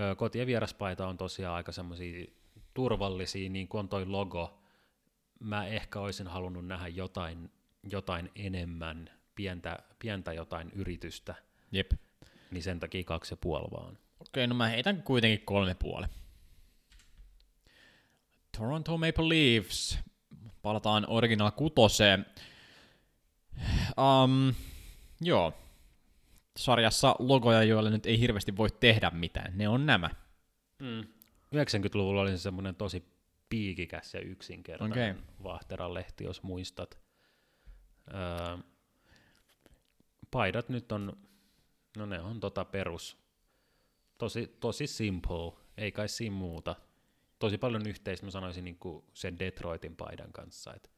[0.00, 2.26] Ö, Koti- ja vieraspaita on tosiaan aika semmoisia
[2.74, 4.60] turvallisia, niin kuin on toi logo.
[5.40, 7.50] Mä ehkä olisin halunnut nähdä jotain,
[7.90, 11.34] jotain enemmän, pientä, pientä jotain yritystä,
[11.72, 11.92] Jep.
[12.50, 13.98] niin sen takia kaksi ja puoli vaan.
[14.20, 16.06] Okei, no mä heitän kuitenkin kolme puoli.
[18.58, 19.98] Toronto Maple Leafs.
[20.62, 22.26] Palataan Original kutoseen.
[23.98, 24.54] Um,
[25.20, 25.54] joo.
[26.56, 29.58] Sarjassa logoja, joille nyt ei hirveästi voi tehdä mitään.
[29.58, 30.10] Ne on nämä.
[30.78, 31.04] Mm.
[31.54, 33.04] 90-luvulla oli se semmoinen tosi
[33.48, 35.24] piikikäs ja yksinkertainen okay.
[35.42, 36.98] Vahteran lehti, jos muistat.
[38.14, 38.58] Öö,
[40.30, 41.16] paidat nyt on,
[41.96, 43.18] no ne on tota perus,
[44.18, 46.76] tosi, tosi simple, ei kai siinä muuta.
[47.38, 50.74] Tosi paljon yhteistä, mä sanoisin, niin kuin sen Detroitin paidan kanssa.
[50.74, 50.90] Et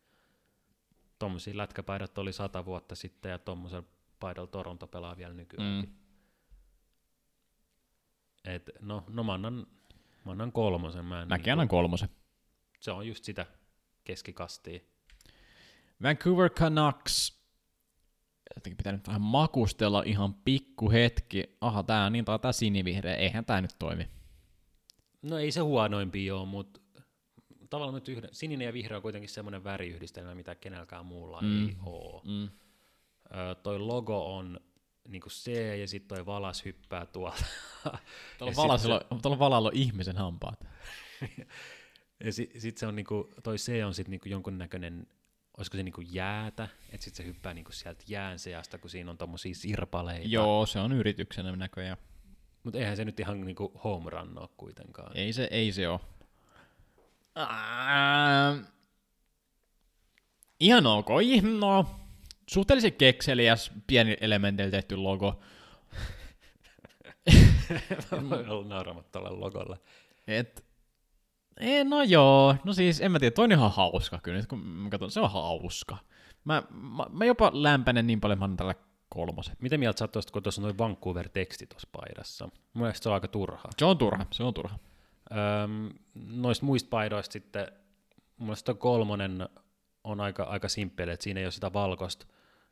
[1.18, 3.88] tommosia lätkäpaidat oli sata vuotta sitten ja tommosella
[4.20, 5.84] paidalla Toronto pelaa vielä nykyään.
[5.84, 5.92] Mm.
[8.44, 9.66] Et, no, no mä annan,
[10.24, 11.04] mä annan kolmosen.
[11.04, 12.08] Mä en Mäkin niinku- annan kolmosen.
[12.80, 13.46] se on just sitä
[14.04, 14.80] keskikastia.
[16.02, 17.42] Vancouver Canucks.
[18.56, 21.56] Jotenkin pitää nyt vähän makustella ihan pikku hetki.
[21.60, 23.14] Aha, tää on niin, tää, tää sinivihreä.
[23.14, 24.08] Eihän tää nyt toimi.
[25.22, 26.80] No ei se huonoimpi ole, mutta
[27.70, 31.68] tavallaan nyt yhden, sininen ja vihreä on kuitenkin semmoinen väriyhdistelmä, mitä kenelläkään muulla mm.
[31.68, 32.22] ei ole.
[32.24, 32.44] Mm.
[32.44, 34.60] Ö, toi logo on
[35.08, 35.50] niinku C
[35.80, 37.44] ja sitten toi valas hyppää tuolta.
[38.38, 40.66] Tuolla Ja valasella, tuolla valalla on ihmisen hampaat.
[42.24, 45.06] ja sitten sit se on niinku, toi C on sitten niinku jonkunnäköinen,
[45.56, 49.18] olisiko se niinku jäätä, että sitten se hyppää niinku sieltä jään seasta, kun siinä on
[49.18, 50.28] tommosia sirpaleita.
[50.28, 51.96] Joo, se on yrityksenä näköjään.
[52.62, 55.16] Mutta eihän se nyt ihan niinku home run ole kuitenkaan.
[55.16, 55.82] Ei se, ei se.
[57.34, 58.58] Ää,
[60.60, 61.08] ihan ok.
[61.60, 61.86] No,
[62.46, 65.40] suhteellisen kekseliäs, pieni elementeillä tehty logo.
[68.30, 69.78] Voi olla nauramatta tuolle logolle.
[70.26, 70.64] Et,
[71.60, 74.58] ei, no joo, no siis en mä tiedä, toi on ihan hauska kyllä, nyt kun
[74.58, 75.96] mä katson, se on hauska.
[76.44, 78.74] Mä, mä, mä jopa lämpänen niin paljon, mä annan tällä
[79.08, 79.56] kolmosen.
[79.60, 82.44] Mitä mieltä sä oot tosta, kun tuossa on noin Vancouver-teksti tuossa paidassa?
[82.44, 83.68] Mun mielestä se on aika turha.
[83.78, 84.78] Se on turha, se on turha.
[85.32, 87.66] Öm, noista muista paidoista sitten,
[88.36, 89.48] mun mielestä kolmonen
[90.04, 92.26] on aika, aika simppeli, että siinä ei ole sitä valkoista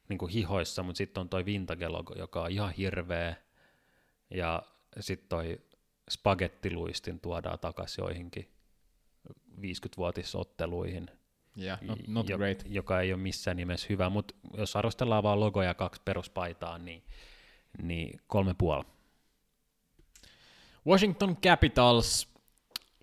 [0.08, 3.36] niin hihoissa, mutta sitten on toi vintage-logo, joka on ihan hirveä,
[4.30, 4.62] ja
[5.00, 5.60] sitten toi
[6.10, 8.48] spagettiluistin tuodaan takaisin joihinkin
[9.60, 11.10] 50-vuotisotteluihin,
[11.60, 12.62] Yeah, not, not jo- great.
[12.66, 17.02] joka ei ole missään nimessä hyvä, mutta jos arvostellaan vaan logoja ja kaksi peruspaitaa, niin,
[17.82, 18.84] niin kolme puoli.
[20.86, 22.29] Washington Capitals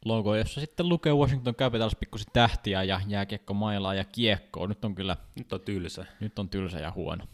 [0.06, 4.68] logo, jossa sitten lukee Washington Capitals pikkusen tähtiä ja jääkiekko mailaa ja kiekkoa.
[4.68, 6.06] Nyt on kyllä, Nyt on tylsä.
[6.20, 7.26] nyt on tylsä ja huono.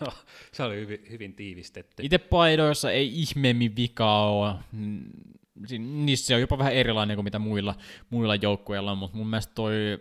[0.52, 2.02] se oli hyvin, hyvin tiivistetty.
[2.02, 4.54] Itse paidoissa ei ihmeemmin vikaa ole.
[5.78, 7.74] Niissä se on jopa vähän erilainen kuin mitä muilla,
[8.10, 9.98] muilla joukkueilla on, mutta mun mielestä toi,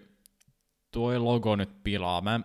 [0.91, 2.21] toi logo nyt pilaa.
[2.21, 2.39] Mä,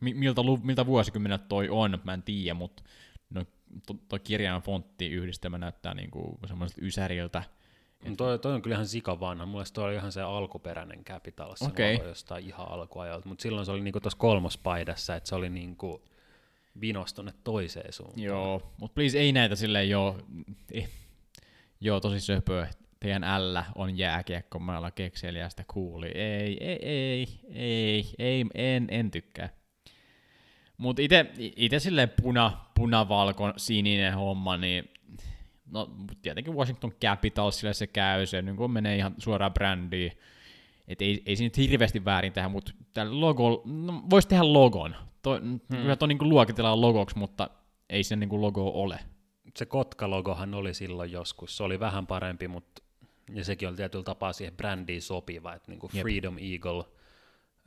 [0.00, 2.82] miltä, miltä vuosikymmenet toi on, mä en tiedä, mutta
[3.30, 3.44] no,
[3.86, 7.42] to, toi kirjan fontti yhdistelmä näyttää niinku semmoiselta ysäriltä.
[8.04, 9.46] No toi, toi on kyllä ihan sika vanha.
[9.46, 13.28] Mulla toi oli ihan se alkuperäinen Capitals, se logo jostain ihan alkuajalta.
[13.28, 16.02] Mutta silloin se oli niinku tuossa kolmospaidassa, että se oli niinku
[16.80, 18.22] vinos tonne toiseen suuntaan.
[18.22, 20.18] Joo, mutta please ei näitä silleen joo,
[20.72, 20.88] eh,
[21.80, 22.68] joo tosi söpöä.
[23.00, 26.06] Teidän L on jääkiekko, mä ollaan kekseliästä kuuli.
[26.06, 29.48] Ei, ei, ei, ei, ei, en, en tykkää.
[30.76, 31.02] Mutta
[31.56, 34.90] ite silleen puna, punavalkon sininen homma, niin
[35.70, 35.90] no
[36.22, 40.12] tietenkin Washington Capitals sille se käy, se niin kun menee ihan suoraan brändiin.
[40.88, 44.96] Et ei, ei siinä nyt hirveästi väärin tehdä, mutta tällä logo, no, voisi tehdä logon.
[45.22, 45.60] Toi, hmm.
[45.70, 47.50] Kyllä toi niin luokitellaan logoksi, mutta
[47.90, 48.98] ei se niin logo ole.
[49.56, 51.56] Se Kotka-logohan oli silloin joskus.
[51.56, 52.82] Se oli vähän parempi, mutta
[53.34, 56.02] ja sekin oli tietyllä tapaa siihen brändiin sopiva, että Jep.
[56.02, 56.84] Freedom Eagle,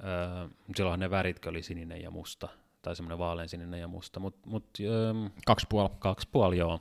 [0.03, 2.47] öö, silloinhan ne väritkin oli sininen ja musta,
[2.81, 5.13] tai semmoinen vaaleansininen ja musta, mutta mut, öö,
[5.45, 5.89] Kaksi puoli.
[5.99, 6.79] kaksi puoli joo.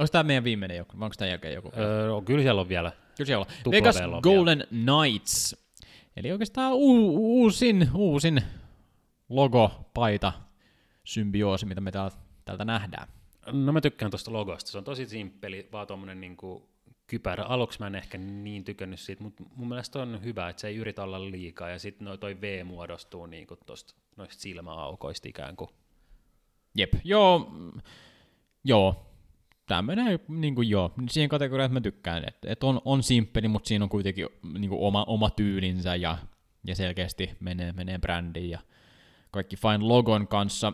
[0.00, 1.72] Onko tämä meidän viimeinen joku, onko tämän jälkeen joku?
[1.78, 2.92] Öö, kyllä siellä on vielä.
[3.16, 3.72] Kyllä siellä on.
[3.72, 5.56] Vegas on Golden Knights.
[6.16, 8.42] Eli oikeastaan u- uusin, uusin
[9.28, 10.32] logo, paita,
[11.04, 13.08] symbioosi, mitä me täältä, täältä nähdään.
[13.52, 16.68] No mä tykkään tuosta logosta, se on tosi simppeli, vaan tuommoinen niinku
[17.06, 17.44] kypärä.
[17.44, 20.76] Aluksi mä en ehkä niin tykännyt siitä, mutta mun mielestä on hyvä, että se ei
[20.76, 25.70] yritä olla liikaa, ja sitten no, toi V muodostuu niinku tosta, noista silmäaukoista ikään kuin.
[26.74, 27.80] Jep, joo, mm,
[28.64, 29.09] joo.
[29.70, 33.48] Tämä menee niin kuin joo, siihen kategoriaan, että mä tykkään, että, että on, on simppeli,
[33.48, 34.26] mutta siinä on kuitenkin
[34.58, 36.18] niin kuin oma, oma tyylinsä ja,
[36.64, 38.58] ja selkeästi menee, menee brändiin ja
[39.30, 40.72] kaikki fine logon kanssa.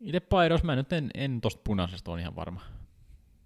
[0.00, 2.60] Itse paidos, mä nyt en, en tosta punaisesta on ihan varma.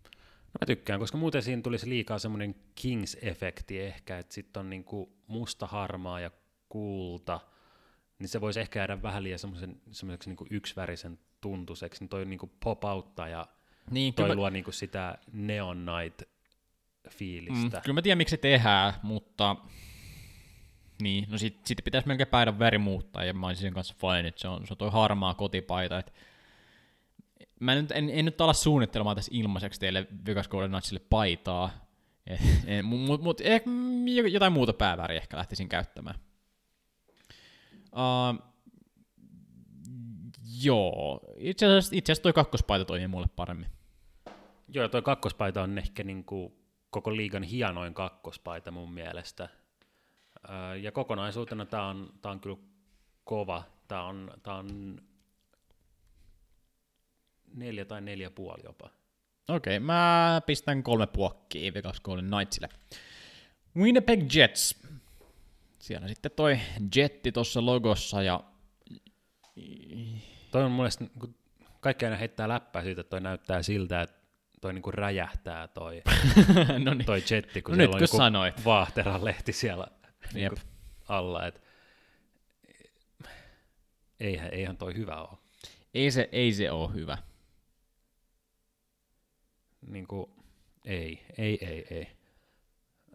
[0.05, 5.13] No mä tykkään, koska muuten siinä tulisi liikaa semmoinen Kings-efekti ehkä, että sitten on niinku
[5.27, 6.31] musta, harmaa ja
[6.69, 7.41] kulta,
[8.19, 13.29] niin se voisi ehkä jäädä vähän liian semmoiseksi niinku yksivärisen tuntuiseksi, niin toi niinku pop-auttaa
[13.29, 13.47] ja
[13.91, 17.77] Niin, toi kyllä, luo niinku sitä Neon Night-fiilistä.
[17.77, 19.57] mm, kyllä mä tiedän, miksi se tehdään, mutta
[21.03, 24.29] niin, no sit, sitten pitäisi melkein paidan väri muuttaa, ja mä olisin sen kanssa fine,
[24.29, 26.13] että se on, se on toi harmaa kotipaita, että
[27.61, 30.49] mä nyt, en, en nyt ala suunnittelemaan tässä ilmaiseksi teille Vegas
[31.11, 31.71] paitaa,
[32.83, 36.19] mutta mut, ehkä mm, jotain muuta pääväriä ehkä lähtisin käyttämään.
[37.93, 38.54] Uh,
[40.63, 43.69] joo, itse asiassa, itse asiassa toi kakkospaita toimii mulle paremmin.
[44.69, 46.57] Joo, toi kakkospaita on ehkä niinku
[46.91, 49.49] koko liigan hienoin kakkospaita mun mielestä.
[50.83, 52.57] Ja kokonaisuutena tämä on, tää on kyllä
[53.25, 53.63] kova.
[53.89, 55.01] Tämä on, tää on
[57.55, 58.91] neljä tai neljä puoli jopa.
[59.49, 62.69] Okei, okay, mä pistän kolme puokkia Vegas Golden Knightsille.
[63.77, 64.83] Winnipeg Jets.
[65.79, 66.59] Siellä sitten toi
[66.97, 68.41] jetti tuossa logossa ja
[70.55, 71.35] Toi on mun mielestä, kun
[71.81, 74.17] kaikki aina heittää läppää siitä, että toi näyttää siltä, että
[74.61, 76.03] toi niinku räjähtää toi,
[76.85, 78.65] no niin, toi jetti, kun No siellä nyt on kun sanoit.
[78.65, 79.87] vaahteran lehti siellä
[80.35, 80.57] niinku
[81.09, 81.47] alla.
[81.47, 81.63] Et,
[84.21, 85.39] eihän, eihän toi hyvä ole.
[85.95, 87.19] ei se, ei se ole hyvä.
[89.87, 90.31] Niin kuin,
[90.85, 92.09] ei, ei, ei, ei.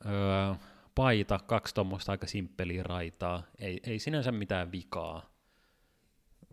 [0.05, 0.55] Öö,
[0.95, 5.38] paita, kaksi tuommoista aika simppeliä raitaa, ei, ei sinänsä mitään vikaa.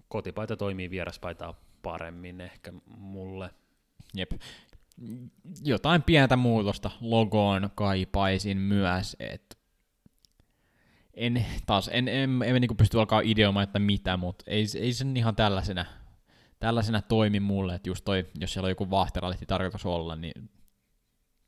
[0.09, 3.51] Kotipaita toimii vieraspaitaa paremmin ehkä mulle.
[4.15, 4.31] Jep.
[5.65, 9.57] Jotain pientä muutosta logoon kaipaisin myös, että
[11.15, 15.17] en, taas, en, en, en niinku pysty alkaa ideoimaan, että mitä, mutta ei, ei sen
[15.17, 15.85] ihan tällaisena,
[16.59, 20.51] tällaisena toimi mulle, että just toi, jos siellä on joku vahteralehti tarkoitus olla, niin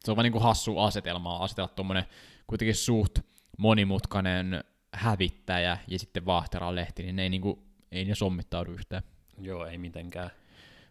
[0.04, 2.04] se on vaan niinku hassu asetelma asetella tuommoinen
[2.46, 3.18] kuitenkin suht
[3.58, 9.02] monimutkainen hävittäjä ja sitten vahteralehti, niin ne ei, niinku, ei ne sommittaudu yhtään.
[9.40, 10.30] Joo, ei mitenkään.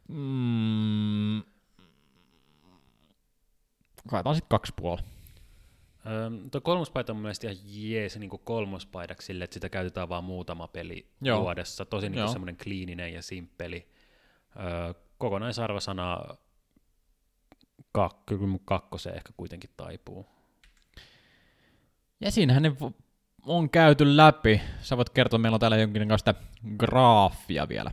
[0.08, 1.44] Mm,
[4.08, 5.02] Kaitaan sitten kaksi puoli.
[6.06, 10.24] Öö, tuo kolmospaita on mun mielestä ihan jees niin kolmospaidaksi sille, että sitä käytetään vain
[10.24, 11.42] muutama peli Joo.
[11.42, 11.86] Vuodessa.
[11.86, 13.88] Tosi niin semmoinen kliininen ja simppeli.
[14.60, 16.20] Öö, kokonaisarvosana
[17.92, 20.26] kak, kyllä kakkoseen ehkä kuitenkin taipuu.
[22.22, 22.76] Ja siinähän ne
[23.46, 24.62] on käyty läpi.
[24.82, 26.34] Sä voit kertoa, meillä on täällä jonkinlaista
[26.78, 27.92] graafia vielä.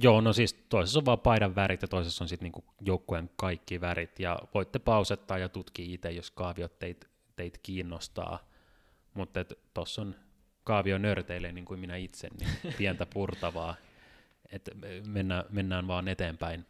[0.00, 3.80] Joo, no siis toisessa on vaan paidan värit ja toisessa on sitten niinku joukkueen kaikki
[3.80, 4.20] värit.
[4.20, 8.38] Ja voitte pausettaa ja tutkia itse, jos kaaviot teit, teit kiinnostaa.
[9.14, 9.40] Mutta
[9.74, 10.14] tuossa on
[10.64, 13.74] kaavio nörteille niin kuin minä itse, niin pientä purtavaa.
[14.52, 14.70] Et
[15.06, 16.66] mennään, mennään vaan eteenpäin.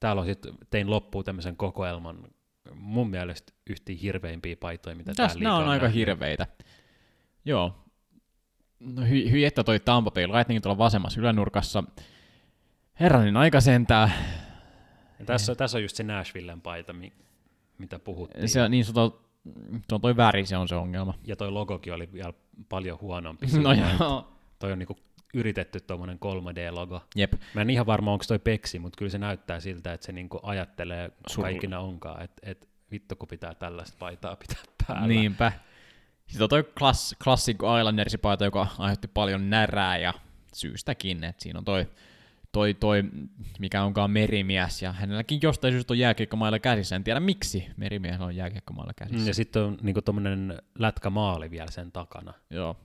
[0.00, 2.28] Täällä on sitten, tein loppuun tämmöisen kokoelman
[2.74, 5.98] mun mielestä yhti hirveimpiä paitoja, mitä Tässä tää nämä on aika nähnyt.
[5.98, 6.46] hirveitä.
[7.44, 7.74] Joo.
[8.80, 11.84] No hy, hy että toi Tampa Bay Lightning tuolla vasemmassa ylänurkassa.
[13.00, 14.10] Herranin aika sentää.
[15.18, 17.12] Ja tässä, tässä on just se Nashvillen paita, mi-
[17.78, 18.48] mitä puhuttiin.
[18.48, 18.92] Se on niin se
[19.92, 21.14] on toi väri, se on se ongelma.
[21.24, 22.32] Ja toi logokin oli vielä
[22.68, 23.46] paljon huonompi.
[23.62, 24.32] No joo.
[24.58, 24.96] Toi on niinku
[25.34, 27.00] yritetty tuommoinen 3D-logo.
[27.16, 27.32] Jep.
[27.54, 30.40] Mä en ihan varma, onko toi peksi, mutta kyllä se näyttää siltä, että se niinku
[30.42, 35.06] ajattelee, kaikina onkaan, että et, vittu kun pitää tällaista paitaa pitää päällä.
[35.06, 35.52] Niinpä.
[36.26, 40.14] Sitten on toi klass, Classic Islandersin paita, joka aiheutti paljon närää ja
[40.54, 41.86] syystäkin, että siinä on toi,
[42.52, 43.04] toi, toi,
[43.58, 46.96] mikä onkaan merimies, ja hänelläkin jostain syystä on jääkiekkomailla käsissä.
[46.96, 49.20] En tiedä miksi merimies on jääkiekkomailla käsissä.
[49.20, 52.34] Mm, Ja sitten on niinku tommonen lätkämaali vielä sen takana.
[52.50, 52.76] Joo.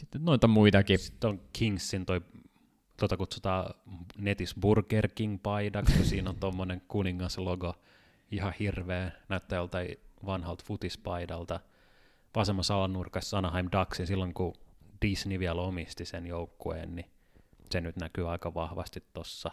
[0.00, 0.98] Sitten noita muitakin.
[0.98, 2.20] Sitten on Kingsin toi,
[2.96, 3.74] tota kutsutaan
[4.18, 7.74] netis Burger King paidaksi, siinä on tommonen kuningaslogo.
[8.30, 9.88] Ihan hirveä, näyttää joltain
[10.26, 11.60] vanhalta futispaidalta.
[12.34, 14.54] Vasemmassa alanurkassa Anaheim Ducks, ja silloin kun
[15.02, 17.10] Disney vielä omisti sen joukkueen, niin
[17.70, 19.50] se nyt näkyy aika vahvasti tossa.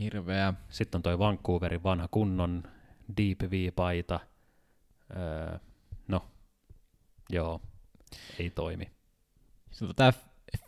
[0.00, 0.54] Hirveä.
[0.68, 2.62] Sitten on toi Vancouverin vanha kunnon
[3.16, 4.20] Deep V-paita.
[5.16, 5.58] Öö,
[6.08, 6.24] no,
[7.30, 7.60] joo,
[8.38, 8.90] ei toimi.
[9.70, 10.12] Sitten tää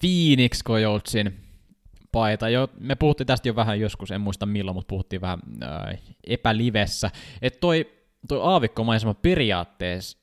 [0.00, 1.40] Phoenix Coyotsin
[2.12, 2.48] paita.
[2.48, 5.94] Jo, me puhuttiin tästä jo vähän joskus, en muista milloin, mutta puhuttiin vähän ää,
[6.26, 7.10] epälivessä.
[7.42, 7.92] Että toi,
[8.28, 10.18] toi aavikkomaisema periaatteessa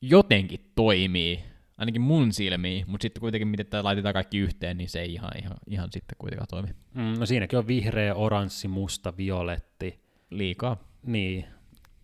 [0.00, 1.44] jotenkin toimii,
[1.78, 5.30] ainakin mun silmiin, mutta sitten kuitenkin miten tää laitetaan kaikki yhteen, niin se ei ihan,
[5.42, 6.68] ihan, ihan sitten kuitenkaan toimi.
[6.94, 10.00] Mm, no siinäkin on vihreä, oranssi, musta, violetti.
[10.30, 10.76] Liikaa.
[11.02, 11.44] Niin,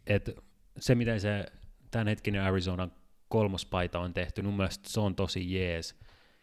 [0.06, 0.32] että
[0.78, 1.46] se miten se
[1.90, 2.92] tämänhetkinen Arizonan
[3.28, 5.96] kolmospaita on tehty, mun mielestä se on tosi jees.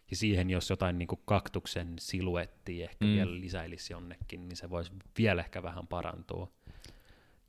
[0.09, 3.11] Ja siihen jos jotain niin kaktuksen siluettia ehkä mm.
[3.11, 6.51] vielä lisäilisi jonnekin, niin se voisi vielä ehkä vähän parantua.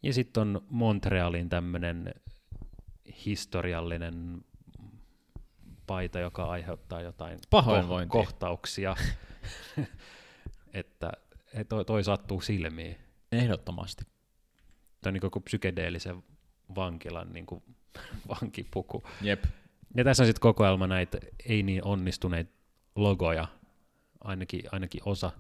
[0.02, 2.14] Ja sitten on Montrealin tämmöinen
[3.26, 4.44] historiallinen
[5.86, 8.12] paita, joka aiheuttaa jotain Pahoinvointia.
[8.12, 8.96] kohtauksia,
[10.72, 11.12] että
[11.52, 12.96] että toi, toi sattuu silmiin.
[13.32, 14.04] Ehdottomasti.
[15.00, 16.22] Tämä on niin kuin psykedeellisen
[16.76, 17.62] vankilan niin kuin
[18.28, 19.02] vankipuku.
[19.22, 19.44] Jep.
[19.96, 21.18] Ja tässä on sitten kokoelma näitä
[21.48, 22.52] ei niin onnistuneita
[22.94, 23.48] logoja,
[24.20, 25.30] ainakin, ainakin osa.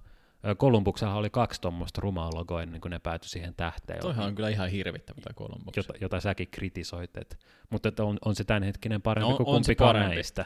[0.58, 4.48] Kolumbuksella oli kaksi tuommoista rumaa logoa ennen kuin ne päätyi siihen tähteen, Toihan on kyllä
[4.48, 5.76] ihan hirvittävä tämä Columbus.
[5.76, 7.16] jota, jota säkin kritisoit.
[7.16, 7.38] Et,
[7.70, 10.14] mutta että on, on se tämänhetkinen parempi No, kuin kumpikaan parempi.
[10.14, 10.44] näistä.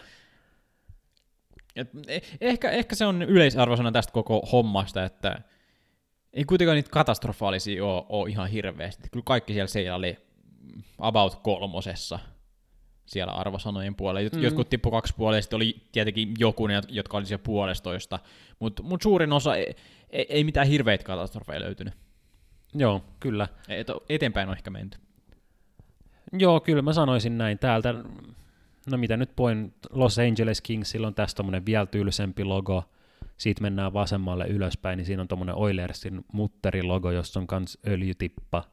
[1.77, 5.43] Et eh- ehkä, ehkä se on yleisarvosana tästä koko hommasta, että
[6.33, 9.09] ei kuitenkaan niitä katastrofaalisia ole, ole ihan hirveästi.
[9.13, 10.19] Kyllä kaikki siellä siellä oli
[10.99, 12.19] about kolmosessa
[13.07, 14.31] siellä arvosanojen puolella.
[14.33, 14.43] Mm.
[14.43, 18.19] Jotkut tippu kaksi puolella, sitten oli tietenkin joku, ne, jotka oli siellä puolestoista.
[18.59, 19.75] Mutta mut suurin osa, ei,
[20.11, 21.95] ei, ei mitään hirveitä katastrofeja löytynyt.
[22.75, 23.49] Joo, kyllä.
[23.69, 24.99] Et, eteenpäin on ehkä menty.
[26.33, 27.59] Joo, kyllä mä sanoisin näin.
[27.59, 27.95] Täältä,
[28.91, 32.85] no mitä nyt poin, Los Angeles Kingsilla on tässä tommonen vielä tylsempi logo.
[33.37, 38.65] Siitä mennään vasemmalle ylöspäin, niin siinä on tommonen Oilersin mutterilogo, jossa on kans öljytippa.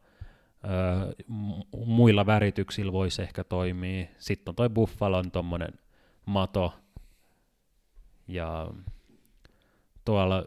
[1.29, 4.07] Mu- muilla värityksillä voisi ehkä toimia.
[4.17, 5.73] Sitten on toi Buffalon tommonen
[6.25, 6.73] mato.
[8.27, 8.73] Ja
[10.05, 10.45] tuolla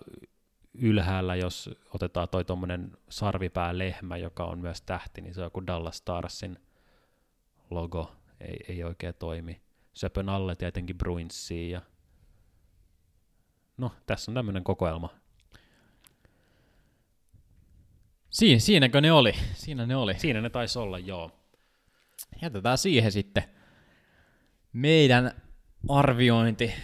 [0.75, 5.67] ylhäällä, jos otetaan toi tommonen sarvipää lehmä, joka on myös tähti, niin se on joku
[5.67, 6.59] Dallas Starsin
[7.71, 9.63] logo, ei, ei oikein toimi.
[9.93, 11.83] Söpön alle tietenkin Bruinsia ja
[13.77, 15.22] no, tässä on tämmöinen kokoelma.
[18.33, 19.33] Siin, siinäkö ne oli?
[19.55, 20.15] Siinä ne oli.
[20.19, 21.31] Siinä ne taisi olla, joo.
[22.43, 23.45] Jätetään siihen sitten
[24.73, 25.43] meidän
[25.89, 26.75] arviointi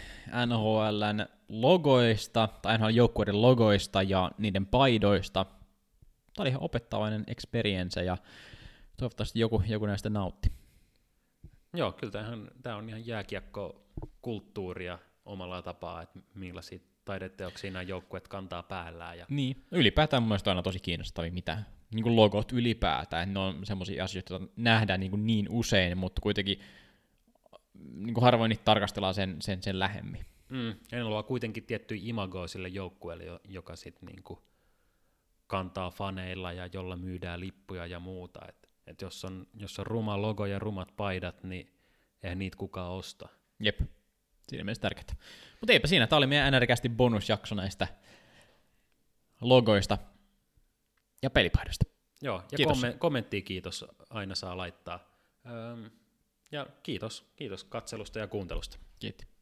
[0.47, 5.45] NHLn logoista, tai NHL joukkueiden logoista ja niiden paidoista.
[5.45, 8.17] Tämä oli ihan opettavainen experience ja
[8.97, 10.53] toivottavasti joku, joku näistä nautti.
[11.75, 16.79] Joo, kyllä tämähän, tämä on ihan jääkiekko-kulttuuria omalla tapaa, että millaisia
[17.09, 19.19] taideteoksia nämä joukkueet kantaa päällään.
[19.19, 19.65] Ja Niin.
[19.71, 21.63] Ylipäätään mun mielestä on aina tosi kiinnostavia, mitä
[21.95, 23.35] niin kuin logot ylipäätään.
[23.35, 26.61] Ne on semmoisia asioita, joita nähdään niin, kuin niin usein, mutta kuitenkin
[27.95, 30.25] niin kuin harvoin niitä tarkastellaan sen, sen, sen lähemmin.
[30.49, 34.43] Mm, ja ne luo kuitenkin tiettyjä imagoa sille joukkueelle, jo- joka sitten niinku
[35.47, 38.41] kantaa faneilla ja jolla myydään lippuja ja muuta.
[38.49, 41.73] Et, et jos, on, jos on ruma logo ja rumat paidat, niin
[42.23, 43.29] eihän niitä kukaan osta.
[43.61, 43.81] Jep.
[44.49, 45.17] Siinä mielessä tärkeää.
[45.61, 46.07] Mutta eipä siinä.
[46.07, 47.89] Tämä oli meidän NRkästi bonusjakso näistä
[49.41, 49.99] logoista
[51.23, 51.85] ja pelipaidoista.
[52.23, 52.73] Joo, ja Kiitos.
[52.73, 55.01] komme, kommenttia kiitos aina saa laittaa.
[55.47, 55.91] Öm,
[56.53, 58.79] ja kiitos, kiitos katselusta ja kuuntelusta.
[58.99, 59.38] Kiitos.